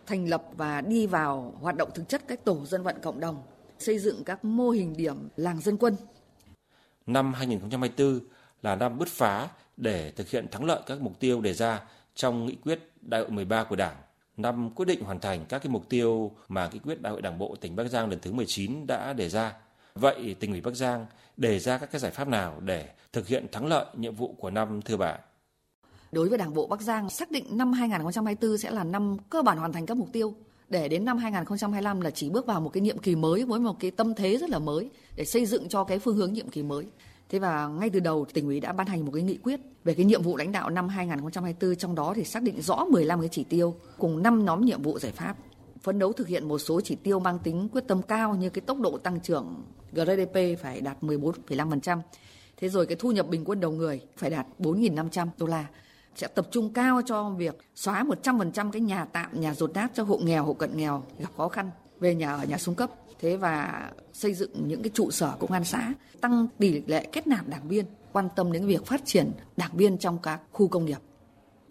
Thành 0.06 0.28
lập 0.28 0.42
và 0.56 0.80
đi 0.80 1.06
vào 1.06 1.54
hoạt 1.60 1.76
động 1.76 1.90
thực 1.94 2.08
chất 2.08 2.22
các 2.28 2.44
tổ 2.44 2.66
dân 2.66 2.82
vận 2.82 2.96
cộng 3.02 3.20
đồng. 3.20 3.42
Xây 3.78 3.98
dựng 3.98 4.24
các 4.24 4.44
mô 4.44 4.70
hình 4.70 4.96
điểm 4.96 5.28
làng 5.36 5.60
dân 5.60 5.76
quân 5.76 5.96
năm 7.06 7.34
2024 7.34 8.20
là 8.62 8.76
năm 8.76 8.98
bứt 8.98 9.08
phá 9.08 9.48
để 9.76 10.10
thực 10.10 10.28
hiện 10.28 10.48
thắng 10.48 10.64
lợi 10.64 10.80
các 10.86 11.00
mục 11.00 11.20
tiêu 11.20 11.40
đề 11.40 11.54
ra 11.54 11.80
trong 12.14 12.46
nghị 12.46 12.56
quyết 12.64 12.92
đại 13.00 13.20
hội 13.20 13.30
13 13.30 13.64
của 13.64 13.76
Đảng. 13.76 13.96
Năm 14.36 14.70
quyết 14.70 14.84
định 14.84 15.04
hoàn 15.04 15.20
thành 15.20 15.44
các 15.48 15.58
cái 15.58 15.70
mục 15.70 15.88
tiêu 15.88 16.32
mà 16.48 16.70
nghị 16.72 16.78
quyết 16.78 17.02
đại 17.02 17.12
hội 17.12 17.22
Đảng 17.22 17.38
bộ 17.38 17.56
tỉnh 17.60 17.76
Bắc 17.76 17.84
Giang 17.84 18.10
lần 18.10 18.20
thứ 18.20 18.32
19 18.32 18.86
đã 18.86 19.12
đề 19.12 19.28
ra. 19.28 19.52
Vậy 20.00 20.36
tỉnh 20.40 20.50
ủy 20.50 20.60
Bắc 20.60 20.74
Giang 20.74 21.06
đề 21.36 21.58
ra 21.58 21.78
các 21.78 21.90
cái 21.92 22.00
giải 22.00 22.10
pháp 22.10 22.28
nào 22.28 22.60
để 22.64 22.88
thực 23.12 23.26
hiện 23.26 23.46
thắng 23.52 23.66
lợi 23.66 23.86
nhiệm 23.96 24.14
vụ 24.14 24.34
của 24.38 24.50
năm, 24.50 24.82
thưa 24.82 24.96
bà? 24.96 25.18
Đối 26.12 26.28
với 26.28 26.38
Đảng 26.38 26.54
bộ 26.54 26.66
Bắc 26.66 26.80
Giang, 26.80 27.10
xác 27.10 27.30
định 27.30 27.44
năm 27.56 27.72
2024 27.72 28.58
sẽ 28.58 28.70
là 28.70 28.84
năm 28.84 29.16
cơ 29.30 29.42
bản 29.42 29.58
hoàn 29.58 29.72
thành 29.72 29.86
các 29.86 29.96
mục 29.96 30.08
tiêu 30.12 30.34
để 30.68 30.88
đến 30.88 31.04
năm 31.04 31.18
2025 31.18 32.00
là 32.00 32.10
chỉ 32.10 32.30
bước 32.30 32.46
vào 32.46 32.60
một 32.60 32.70
cái 32.72 32.80
nhiệm 32.80 32.98
kỳ 32.98 33.16
mới 33.16 33.44
với 33.44 33.60
một 33.60 33.80
cái 33.80 33.90
tâm 33.90 34.14
thế 34.14 34.36
rất 34.36 34.50
là 34.50 34.58
mới 34.58 34.90
để 35.16 35.24
xây 35.24 35.46
dựng 35.46 35.68
cho 35.68 35.84
cái 35.84 35.98
phương 35.98 36.16
hướng 36.16 36.32
nhiệm 36.32 36.48
kỳ 36.48 36.62
mới. 36.62 36.86
Thế 37.28 37.38
và 37.38 37.68
ngay 37.68 37.90
từ 37.90 38.00
đầu, 38.00 38.26
tỉnh 38.32 38.46
ủy 38.46 38.60
đã 38.60 38.72
ban 38.72 38.86
hành 38.86 39.04
một 39.04 39.12
cái 39.14 39.22
nghị 39.22 39.36
quyết 39.36 39.60
về 39.84 39.94
cái 39.94 40.04
nhiệm 40.04 40.22
vụ 40.22 40.36
lãnh 40.36 40.52
đạo 40.52 40.70
năm 40.70 40.88
2024 40.88 41.76
trong 41.76 41.94
đó 41.94 42.12
thì 42.16 42.24
xác 42.24 42.42
định 42.42 42.62
rõ 42.62 42.84
15 42.84 43.20
cái 43.20 43.28
chỉ 43.32 43.44
tiêu 43.44 43.74
cùng 43.98 44.22
5 44.22 44.44
nhóm 44.44 44.64
nhiệm 44.64 44.82
vụ 44.82 44.98
giải 44.98 45.12
pháp 45.12 45.36
phấn 45.86 45.98
đấu 45.98 46.12
thực 46.12 46.28
hiện 46.28 46.48
một 46.48 46.58
số 46.58 46.80
chỉ 46.80 46.94
tiêu 46.94 47.18
mang 47.20 47.38
tính 47.38 47.68
quyết 47.72 47.84
tâm 47.88 48.02
cao 48.02 48.34
như 48.34 48.50
cái 48.50 48.62
tốc 48.66 48.80
độ 48.80 48.98
tăng 48.98 49.20
trưởng 49.20 49.64
GDP 49.92 50.60
phải 50.62 50.80
đạt 50.80 51.02
14,5%. 51.02 52.00
Thế 52.56 52.68
rồi 52.68 52.86
cái 52.86 52.96
thu 52.96 53.12
nhập 53.12 53.28
bình 53.28 53.44
quân 53.44 53.60
đầu 53.60 53.70
người 53.70 54.00
phải 54.16 54.30
đạt 54.30 54.46
4.500 54.58 55.28
đô 55.38 55.46
la. 55.46 55.66
Sẽ 56.14 56.26
tập 56.26 56.48
trung 56.50 56.72
cao 56.72 57.00
cho 57.06 57.30
việc 57.30 57.58
xóa 57.74 58.04
100% 58.22 58.70
cái 58.70 58.80
nhà 58.80 59.04
tạm, 59.04 59.40
nhà 59.40 59.54
rột 59.54 59.74
nát 59.74 59.90
cho 59.94 60.02
hộ 60.02 60.18
nghèo, 60.22 60.44
hộ 60.44 60.54
cận 60.54 60.76
nghèo 60.76 61.04
gặp 61.18 61.30
khó 61.36 61.48
khăn 61.48 61.70
về 62.00 62.14
nhà 62.14 62.34
ở 62.34 62.44
nhà 62.44 62.58
xuống 62.58 62.74
cấp. 62.74 62.90
Thế 63.20 63.36
và 63.36 63.90
xây 64.12 64.34
dựng 64.34 64.68
những 64.68 64.82
cái 64.82 64.90
trụ 64.94 65.10
sở 65.10 65.32
công 65.38 65.52
an 65.52 65.64
xã, 65.64 65.92
tăng 66.20 66.46
tỷ 66.58 66.82
lệ 66.86 67.06
kết 67.12 67.26
nạp 67.26 67.48
đảng 67.48 67.68
viên, 67.68 67.84
quan 68.12 68.28
tâm 68.36 68.52
đến 68.52 68.66
việc 68.66 68.86
phát 68.86 69.00
triển 69.04 69.32
đảng 69.56 69.76
viên 69.76 69.98
trong 69.98 70.18
các 70.22 70.40
khu 70.52 70.68
công 70.68 70.84
nghiệp. 70.84 70.98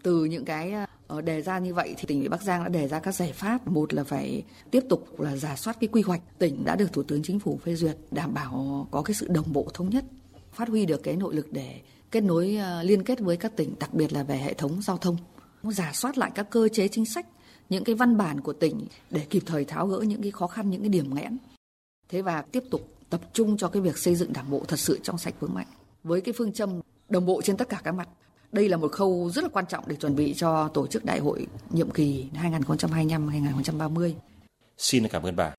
Từ 0.02 0.24
những 0.24 0.44
cái 0.44 0.85
Ờ, 1.06 1.20
đề 1.20 1.42
ra 1.42 1.58
như 1.58 1.74
vậy 1.74 1.94
thì 1.98 2.04
tỉnh 2.06 2.18
ủy 2.18 2.28
Bắc 2.28 2.42
Giang 2.42 2.62
đã 2.62 2.68
đề 2.68 2.88
ra 2.88 3.00
các 3.00 3.14
giải 3.14 3.32
pháp. 3.32 3.68
Một 3.68 3.94
là 3.94 4.04
phải 4.04 4.44
tiếp 4.70 4.80
tục 4.88 5.20
là 5.20 5.36
giả 5.36 5.56
soát 5.56 5.76
cái 5.80 5.88
quy 5.88 6.02
hoạch 6.02 6.20
tỉnh 6.38 6.64
đã 6.64 6.76
được 6.76 6.92
Thủ 6.92 7.02
tướng 7.02 7.22
Chính 7.22 7.40
phủ 7.40 7.58
phê 7.64 7.74
duyệt, 7.74 7.96
đảm 8.10 8.34
bảo 8.34 8.86
có 8.90 9.02
cái 9.02 9.14
sự 9.14 9.28
đồng 9.28 9.52
bộ 9.52 9.68
thống 9.74 9.90
nhất, 9.90 10.04
phát 10.52 10.68
huy 10.68 10.86
được 10.86 11.02
cái 11.02 11.16
nội 11.16 11.34
lực 11.34 11.52
để 11.52 11.80
kết 12.10 12.20
nối 12.20 12.56
ờ, 12.56 12.82
liên 12.82 13.02
kết 13.02 13.20
với 13.20 13.36
các 13.36 13.56
tỉnh, 13.56 13.74
đặc 13.80 13.94
biệt 13.94 14.12
là 14.12 14.22
về 14.22 14.36
hệ 14.36 14.54
thống 14.54 14.82
giao 14.82 14.98
thông. 14.98 15.16
Giả 15.62 15.92
soát 15.94 16.18
lại 16.18 16.30
các 16.34 16.50
cơ 16.50 16.68
chế 16.68 16.88
chính 16.88 17.06
sách, 17.06 17.26
những 17.68 17.84
cái 17.84 17.94
văn 17.94 18.16
bản 18.16 18.40
của 18.40 18.52
tỉnh 18.52 18.86
để 19.10 19.20
kịp 19.30 19.42
thời 19.46 19.64
tháo 19.64 19.86
gỡ 19.86 19.98
những 19.98 20.22
cái 20.22 20.30
khó 20.30 20.46
khăn, 20.46 20.70
những 20.70 20.80
cái 20.80 20.88
điểm 20.88 21.14
nghẽn. 21.14 21.38
Thế 22.08 22.22
và 22.22 22.42
tiếp 22.42 22.62
tục 22.70 22.80
tập 23.10 23.20
trung 23.32 23.56
cho 23.56 23.68
cái 23.68 23.82
việc 23.82 23.98
xây 23.98 24.14
dựng 24.14 24.32
đảng 24.32 24.50
bộ 24.50 24.62
thật 24.68 24.78
sự 24.78 24.98
trong 25.02 25.18
sạch 25.18 25.34
vững 25.40 25.54
mạnh 25.54 25.66
với 26.04 26.20
cái 26.20 26.34
phương 26.38 26.52
châm 26.52 26.80
đồng 27.08 27.26
bộ 27.26 27.42
trên 27.42 27.56
tất 27.56 27.68
cả 27.68 27.80
các 27.84 27.92
mặt 27.92 28.08
đây 28.56 28.68
là 28.68 28.76
một 28.76 28.92
khâu 28.92 29.30
rất 29.34 29.44
là 29.44 29.50
quan 29.52 29.66
trọng 29.66 29.84
để 29.86 29.96
chuẩn 29.96 30.16
bị 30.16 30.34
cho 30.34 30.68
tổ 30.68 30.86
chức 30.86 31.04
đại 31.04 31.18
hội 31.18 31.46
nhiệm 31.70 31.90
kỳ 31.90 32.26
2025-2030. 32.34 34.12
Xin 34.78 35.08
cảm 35.08 35.22
ơn 35.22 35.36
bà. 35.36 35.50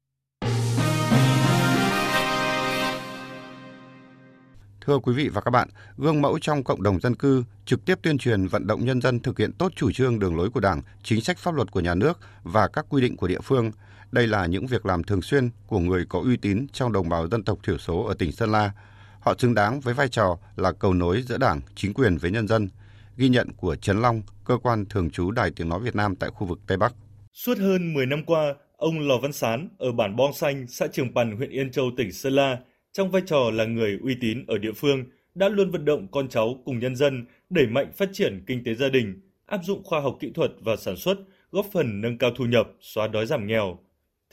Thưa 4.81 4.99
quý 4.99 5.13
vị 5.13 5.29
và 5.29 5.41
các 5.41 5.51
bạn, 5.51 5.69
gương 5.97 6.21
mẫu 6.21 6.39
trong 6.39 6.63
cộng 6.63 6.83
đồng 6.83 6.99
dân 6.99 7.15
cư, 7.15 7.43
trực 7.65 7.85
tiếp 7.85 7.99
tuyên 8.01 8.17
truyền 8.17 8.47
vận 8.47 8.67
động 8.67 8.85
nhân 8.85 9.01
dân 9.01 9.19
thực 9.19 9.39
hiện 9.39 9.51
tốt 9.51 9.71
chủ 9.75 9.91
trương 9.91 10.19
đường 10.19 10.37
lối 10.37 10.49
của 10.49 10.59
Đảng, 10.59 10.81
chính 11.03 11.21
sách 11.21 11.37
pháp 11.37 11.53
luật 11.53 11.71
của 11.71 11.79
nhà 11.79 11.95
nước 11.95 12.19
và 12.43 12.67
các 12.67 12.85
quy 12.89 13.01
định 13.01 13.17
của 13.17 13.27
địa 13.27 13.41
phương. 13.43 13.71
Đây 14.11 14.27
là 14.27 14.45
những 14.45 14.67
việc 14.67 14.85
làm 14.85 15.03
thường 15.03 15.21
xuyên 15.21 15.49
của 15.67 15.79
người 15.79 16.05
có 16.09 16.21
uy 16.23 16.37
tín 16.37 16.67
trong 16.73 16.91
đồng 16.91 17.09
bào 17.09 17.27
dân 17.27 17.43
tộc 17.43 17.59
thiểu 17.63 17.77
số 17.77 18.03
ở 18.03 18.13
tỉnh 18.13 18.31
Sơn 18.31 18.51
La. 18.51 18.71
Họ 19.19 19.33
xứng 19.37 19.53
đáng 19.53 19.79
với 19.79 19.93
vai 19.93 20.09
trò 20.09 20.37
là 20.55 20.71
cầu 20.71 20.93
nối 20.93 21.21
giữa 21.21 21.37
Đảng, 21.37 21.61
chính 21.75 21.93
quyền 21.93 22.17
với 22.17 22.31
nhân 22.31 22.47
dân, 22.47 22.69
Ghi 23.17 23.29
nhận 23.29 23.47
của 23.57 23.75
Trấn 23.75 24.01
Long, 24.01 24.21
cơ 24.45 24.57
quan 24.57 24.85
thường 24.85 25.09
trú 25.09 25.31
Đài 25.31 25.51
Tiếng 25.51 25.69
Nói 25.69 25.79
Việt 25.79 25.95
Nam 25.95 26.15
tại 26.15 26.29
khu 26.29 26.47
vực 26.47 26.59
Tây 26.67 26.77
Bắc. 26.77 26.93
Suốt 27.33 27.57
hơn 27.57 27.93
10 27.93 28.05
năm 28.05 28.23
qua, 28.25 28.55
ông 28.77 28.99
Lò 28.99 29.17
Văn 29.17 29.33
Sán 29.33 29.69
ở 29.77 29.91
bản 29.91 30.15
Bong 30.15 30.33
Xanh, 30.33 30.67
xã 30.67 30.87
Trường 30.87 31.13
Pằn, 31.13 31.37
huyện 31.37 31.49
Yên 31.49 31.71
Châu, 31.71 31.91
tỉnh 31.97 32.11
Sơn 32.11 32.33
La, 32.33 32.57
trong 32.91 33.11
vai 33.11 33.21
trò 33.25 33.51
là 33.53 33.65
người 33.65 33.99
uy 34.03 34.15
tín 34.21 34.45
ở 34.47 34.57
địa 34.57 34.71
phương, 34.71 35.03
đã 35.35 35.49
luôn 35.49 35.71
vận 35.71 35.85
động 35.85 36.07
con 36.11 36.29
cháu 36.29 36.61
cùng 36.65 36.79
nhân 36.79 36.95
dân 36.95 37.25
đẩy 37.49 37.67
mạnh 37.67 37.91
phát 37.97 38.09
triển 38.13 38.43
kinh 38.47 38.63
tế 38.63 38.73
gia 38.73 38.89
đình, 38.89 39.21
áp 39.45 39.59
dụng 39.63 39.83
khoa 39.83 39.99
học 39.99 40.17
kỹ 40.19 40.31
thuật 40.35 40.51
và 40.61 40.75
sản 40.75 40.95
xuất, 40.97 41.17
góp 41.51 41.65
phần 41.73 42.01
nâng 42.01 42.17
cao 42.17 42.31
thu 42.35 42.45
nhập, 42.45 42.67
xóa 42.81 43.07
đói 43.07 43.25
giảm 43.25 43.47
nghèo. 43.47 43.79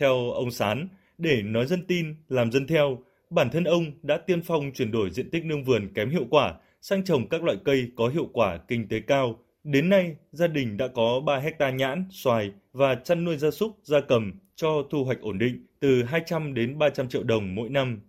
Theo 0.00 0.30
ông 0.30 0.50
Sán, 0.50 0.88
để 1.18 1.42
nói 1.42 1.66
dân 1.66 1.86
tin, 1.86 2.14
làm 2.28 2.52
dân 2.52 2.66
theo, 2.66 2.98
bản 3.30 3.50
thân 3.50 3.64
ông 3.64 3.84
đã 4.02 4.18
tiên 4.18 4.42
phong 4.42 4.72
chuyển 4.74 4.90
đổi 4.90 5.10
diện 5.10 5.30
tích 5.30 5.44
nương 5.44 5.64
vườn 5.64 5.88
kém 5.94 6.10
hiệu 6.10 6.26
quả 6.30 6.54
sang 6.88 7.04
trồng 7.04 7.28
các 7.30 7.44
loại 7.44 7.56
cây 7.64 7.92
có 7.96 8.08
hiệu 8.08 8.28
quả 8.32 8.58
kinh 8.68 8.88
tế 8.90 8.96
cao. 9.06 9.34
Đến 9.64 9.88
nay, 9.88 10.16
gia 10.32 10.46
đình 10.46 10.76
đã 10.76 10.88
có 10.94 11.20
3 11.26 11.38
hecta 11.38 11.70
nhãn, 11.70 12.04
xoài 12.10 12.52
và 12.72 12.94
chăn 13.04 13.24
nuôi 13.24 13.36
gia 13.36 13.50
súc, 13.50 13.70
gia 13.82 14.00
cầm 14.08 14.32
cho 14.54 14.68
thu 14.90 15.04
hoạch 15.04 15.20
ổn 15.20 15.38
định 15.38 15.66
từ 15.80 16.02
200 16.02 16.54
đến 16.54 16.78
300 16.78 17.08
triệu 17.08 17.22
đồng 17.22 17.54
mỗi 17.54 17.68
năm. 17.68 18.00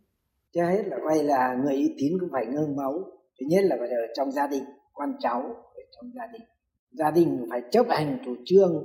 Trước 0.54 0.62
hết 0.62 0.84
là 0.86 0.98
quay 1.04 1.24
là 1.24 1.56
người 1.64 1.74
uy 1.74 1.96
tín 1.98 2.14
cũng 2.20 2.30
phải 2.32 2.46
ngưng 2.46 2.76
máu. 2.76 2.94
Thứ 3.40 3.46
nhất 3.50 3.64
là 3.64 3.76
phải 3.80 3.90
ở 3.90 4.14
trong 4.16 4.32
gia 4.32 4.48
đình, 4.48 4.64
con 4.94 5.10
cháu 5.20 5.42
ở 5.76 5.82
trong 5.96 6.12
gia 6.16 6.28
đình. 6.34 6.48
Gia 6.92 7.12
đình 7.12 7.48
phải 7.50 7.62
chấp 7.72 7.86
hành 7.90 8.18
chủ 8.26 8.36
trương 8.46 8.84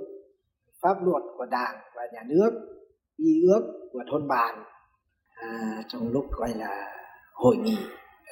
pháp 0.82 0.97
luật 1.02 1.23
của 1.37 1.47
đảng 1.50 1.76
và 1.97 2.02
nhà 2.12 2.20
nước, 2.28 2.50
y 3.16 3.42
ước 3.42 3.88
của 3.92 4.02
thôn 4.11 4.28
bản 4.28 4.64
à, 5.35 5.82
trong 5.88 6.09
lúc 6.09 6.25
gọi 6.30 6.50
là 6.56 6.87
hội 7.35 7.56
nghị 7.56 7.76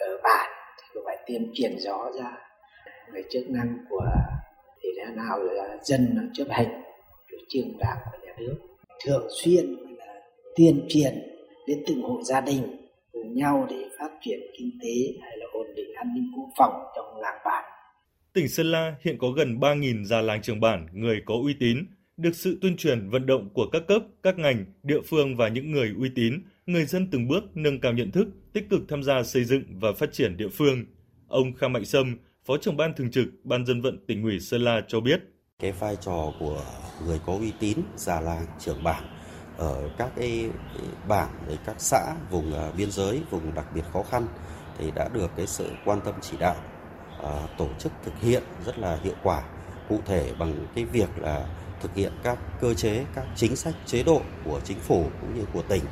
ở 0.00 0.20
bản 0.22 0.57
cứ 0.98 1.02
phải 1.06 1.18
tiêm 1.26 1.42
truyền 1.54 1.78
rõ 1.78 2.10
ra 2.18 2.32
về 3.12 3.22
chức 3.30 3.50
năng 3.50 3.78
của 3.88 4.06
thì 4.82 4.88
thế 4.96 5.14
nào 5.16 5.38
là 5.38 5.76
dân 5.82 6.08
nó 6.14 6.22
chấp 6.32 6.46
hành 6.50 6.82
chủ 7.30 7.36
trương 7.48 7.78
đảng 7.78 7.96
của 8.12 8.18
nhà 8.26 8.32
nước 8.38 8.56
thường 9.04 9.26
xuyên 9.42 9.76
là 9.98 10.14
tuyên 10.56 10.86
truyền 10.88 11.14
đến 11.66 11.82
từng 11.86 12.02
hộ 12.02 12.22
gia 12.22 12.40
đình 12.40 12.62
cùng 13.12 13.34
nhau 13.34 13.66
để 13.70 13.84
phát 13.98 14.10
triển 14.20 14.40
kinh 14.58 14.70
tế 14.82 15.20
hay 15.22 15.36
là 15.36 15.46
ổn 15.52 15.66
định 15.76 15.94
an 15.94 16.14
ninh 16.14 16.32
quốc 16.36 16.48
phòng 16.58 16.72
trong 16.96 17.20
làng 17.20 17.38
bản. 17.44 17.64
Tỉnh 18.32 18.48
Sơn 18.48 18.66
La 18.66 18.94
hiện 19.04 19.18
có 19.18 19.28
gần 19.30 19.58
3.000 19.60 20.04
già 20.04 20.20
làng 20.20 20.42
trường 20.42 20.60
bản, 20.60 20.86
người 20.92 21.22
có 21.26 21.34
uy 21.44 21.54
tín, 21.60 21.76
được 22.18 22.34
sự 22.34 22.58
tuyên 22.60 22.76
truyền 22.76 23.10
vận 23.10 23.26
động 23.26 23.48
của 23.54 23.66
các 23.72 23.82
cấp, 23.88 24.02
các 24.22 24.38
ngành, 24.38 24.64
địa 24.82 25.00
phương 25.06 25.36
và 25.36 25.48
những 25.48 25.70
người 25.72 25.94
uy 25.98 26.08
tín, 26.14 26.42
người 26.66 26.84
dân 26.84 27.10
từng 27.10 27.28
bước 27.28 27.44
nâng 27.54 27.80
cao 27.80 27.92
nhận 27.92 28.10
thức, 28.10 28.28
tích 28.52 28.70
cực 28.70 28.80
tham 28.88 29.02
gia 29.02 29.22
xây 29.22 29.44
dựng 29.44 29.62
và 29.68 29.92
phát 29.92 30.12
triển 30.12 30.36
địa 30.36 30.48
phương. 30.48 30.84
Ông 31.28 31.54
Kha 31.54 31.68
Mạnh 31.68 31.84
Sâm, 31.84 32.16
Phó 32.44 32.56
trưởng 32.56 32.76
ban 32.76 32.94
thường 32.94 33.10
trực 33.10 33.28
Ban 33.44 33.66
dân 33.66 33.80
vận 33.80 34.06
tỉnh 34.06 34.22
ủy 34.22 34.40
Sơn 34.40 34.60
La 34.60 34.82
cho 34.88 35.00
biết. 35.00 35.20
Cái 35.58 35.72
vai 35.72 35.96
trò 36.00 36.32
của 36.40 36.62
người 37.06 37.20
có 37.26 37.32
uy 37.32 37.52
tín, 37.60 37.78
già 37.96 38.20
làng, 38.20 38.46
trưởng 38.60 38.82
bản 38.82 39.04
ở 39.56 39.90
các 39.98 40.10
cái 40.16 40.50
bản, 41.08 41.28
các 41.66 41.76
xã 41.78 42.14
vùng 42.30 42.54
à, 42.54 42.70
biên 42.78 42.90
giới, 42.90 43.20
vùng 43.30 43.54
đặc 43.54 43.66
biệt 43.74 43.84
khó 43.92 44.02
khăn 44.02 44.26
thì 44.78 44.90
đã 44.94 45.08
được 45.08 45.30
cái 45.36 45.46
sự 45.46 45.70
quan 45.84 46.00
tâm 46.04 46.14
chỉ 46.20 46.36
đạo 46.40 46.56
à, 47.22 47.46
tổ 47.58 47.68
chức 47.78 47.92
thực 48.04 48.20
hiện 48.20 48.42
rất 48.66 48.78
là 48.78 48.98
hiệu 49.02 49.14
quả 49.22 49.42
cụ 49.88 50.00
thể 50.06 50.32
bằng 50.38 50.66
cái 50.74 50.84
việc 50.84 51.08
là 51.18 51.46
thực 51.82 51.94
hiện 51.94 52.12
các 52.22 52.38
cơ 52.60 52.74
chế, 52.74 53.04
các 53.14 53.24
chính 53.36 53.56
sách 53.56 53.74
chế 53.86 54.02
độ 54.02 54.20
của 54.44 54.60
chính 54.64 54.78
phủ 54.80 55.06
cũng 55.20 55.34
như 55.38 55.44
của 55.52 55.62
tỉnh, 55.62 55.82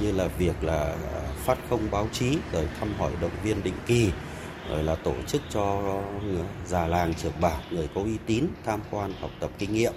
như 0.00 0.12
là 0.12 0.28
việc 0.38 0.64
là 0.64 0.82
à, 1.14 1.20
phát 1.36 1.58
không 1.70 1.90
báo 1.90 2.08
chí, 2.12 2.38
rồi 2.52 2.68
thăm 2.80 2.92
hỏi 2.98 3.12
động 3.20 3.30
viên 3.44 3.62
định 3.62 3.74
kỳ, 3.86 4.10
rồi 4.70 4.82
là 4.82 4.94
tổ 4.94 5.14
chức 5.26 5.42
cho 5.50 5.82
già 6.66 6.86
làng, 6.86 7.14
trưởng 7.14 7.40
bản, 7.40 7.60
người 7.70 7.88
có 7.94 8.00
uy 8.00 8.18
tín 8.26 8.46
tham 8.64 8.80
quan, 8.90 9.12
học 9.20 9.30
tập 9.40 9.50
kinh 9.58 9.72
nghiệm. 9.74 9.92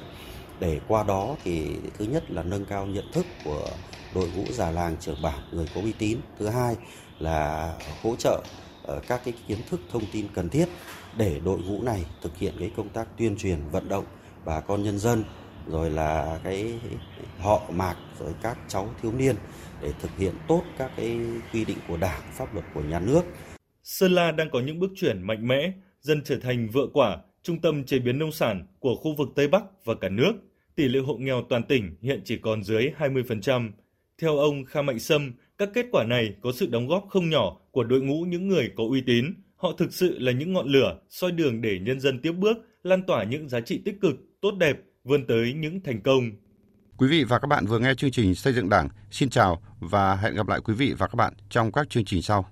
Để 0.59 0.79
qua 0.87 1.03
đó 1.03 1.35
thì 1.43 1.67
thứ 1.97 2.05
nhất 2.05 2.31
là 2.31 2.43
nâng 2.43 2.65
cao 2.65 2.85
nhận 2.85 3.11
thức 3.11 3.25
của 3.45 3.67
đội 4.15 4.29
ngũ 4.35 4.43
già 4.51 4.71
làng, 4.71 4.97
trưởng 4.99 5.21
bản, 5.21 5.39
người 5.51 5.65
có 5.75 5.81
uy 5.81 5.91
tín. 5.91 6.17
Thứ 6.39 6.47
hai 6.47 6.75
là 7.19 7.73
hỗ 8.03 8.15
trợ 8.15 8.41
ờ, 8.83 9.01
các 9.07 9.21
cái 9.25 9.33
kiến 9.47 9.57
thức, 9.69 9.79
thông 9.91 10.03
tin 10.11 10.27
cần 10.33 10.49
thiết 10.49 10.65
để 11.17 11.39
đội 11.45 11.59
ngũ 11.59 11.81
này 11.81 12.05
thực 12.21 12.37
hiện 12.37 12.53
cái 12.59 12.71
công 12.77 12.89
tác 12.89 13.07
tuyên 13.17 13.37
truyền, 13.37 13.59
vận 13.71 13.89
động 13.89 14.05
bà 14.45 14.59
con 14.59 14.83
nhân 14.83 14.99
dân 14.99 15.23
rồi 15.67 15.89
là 15.89 16.39
cái 16.43 16.79
họ 17.39 17.61
mạc 17.69 17.95
rồi 18.19 18.33
các 18.41 18.57
cháu 18.67 18.93
thiếu 19.01 19.11
niên 19.11 19.35
để 19.81 19.93
thực 20.01 20.11
hiện 20.17 20.33
tốt 20.47 20.63
các 20.77 20.91
cái 20.97 21.19
quy 21.53 21.65
định 21.65 21.77
của 21.87 21.97
Đảng, 21.97 22.21
pháp 22.33 22.53
luật 22.53 22.65
của 22.73 22.81
nhà 22.81 22.99
nước. 22.99 23.21
Sơn 23.83 24.11
La 24.11 24.31
đang 24.31 24.49
có 24.49 24.59
những 24.59 24.79
bước 24.79 24.91
chuyển 24.95 25.21
mạnh 25.21 25.47
mẽ, 25.47 25.71
dần 26.01 26.21
trở 26.23 26.37
thành 26.39 26.69
vựa 26.69 26.87
quả, 26.93 27.17
trung 27.43 27.61
tâm 27.61 27.83
chế 27.83 27.99
biến 27.99 28.19
nông 28.19 28.31
sản 28.31 28.65
của 28.79 28.95
khu 28.95 29.15
vực 29.17 29.29
Tây 29.35 29.47
Bắc 29.47 29.63
và 29.85 29.95
cả 30.01 30.09
nước. 30.09 30.33
Tỷ 30.75 30.87
lệ 30.87 30.99
hộ 30.99 31.15
nghèo 31.17 31.41
toàn 31.49 31.63
tỉnh 31.63 31.95
hiện 32.01 32.21
chỉ 32.25 32.37
còn 32.37 32.63
dưới 32.63 32.91
20%. 32.97 33.71
Theo 34.21 34.37
ông 34.37 34.65
Kha 34.65 34.81
Mạnh 34.81 34.99
Sâm, 34.99 35.33
các 35.57 35.69
kết 35.73 35.85
quả 35.91 36.03
này 36.03 36.35
có 36.41 36.51
sự 36.51 36.67
đóng 36.67 36.87
góp 36.87 37.07
không 37.09 37.29
nhỏ 37.29 37.57
của 37.71 37.83
đội 37.83 38.01
ngũ 38.01 38.21
những 38.21 38.47
người 38.47 38.71
có 38.75 38.83
uy 38.89 39.01
tín. 39.01 39.25
Họ 39.55 39.71
thực 39.77 39.93
sự 39.93 40.19
là 40.19 40.31
những 40.31 40.53
ngọn 40.53 40.67
lửa 40.67 40.99
soi 41.09 41.31
đường 41.31 41.61
để 41.61 41.79
nhân 41.79 41.99
dân 41.99 42.19
tiếp 42.19 42.31
bước, 42.31 42.57
lan 42.83 43.03
tỏa 43.07 43.23
những 43.23 43.49
giá 43.49 43.61
trị 43.61 43.81
tích 43.85 43.95
cực, 44.01 44.15
tốt 44.43 44.51
đẹp, 44.57 44.77
vươn 45.03 45.27
tới 45.27 45.53
những 45.53 45.79
thành 45.83 46.01
công. 46.01 46.31
Quý 46.97 47.07
vị 47.07 47.23
và 47.23 47.39
các 47.39 47.47
bạn 47.47 47.65
vừa 47.65 47.79
nghe 47.79 47.93
chương 47.93 48.11
trình 48.11 48.35
Xây 48.35 48.53
dựng 48.53 48.69
Đảng. 48.69 48.89
Xin 49.11 49.29
chào 49.29 49.61
và 49.79 50.15
hẹn 50.15 50.35
gặp 50.35 50.47
lại 50.47 50.59
quý 50.63 50.73
vị 50.73 50.93
và 50.97 51.07
các 51.07 51.15
bạn 51.15 51.33
trong 51.49 51.71
các 51.71 51.89
chương 51.89 52.05
trình 52.05 52.21
sau. 52.21 52.45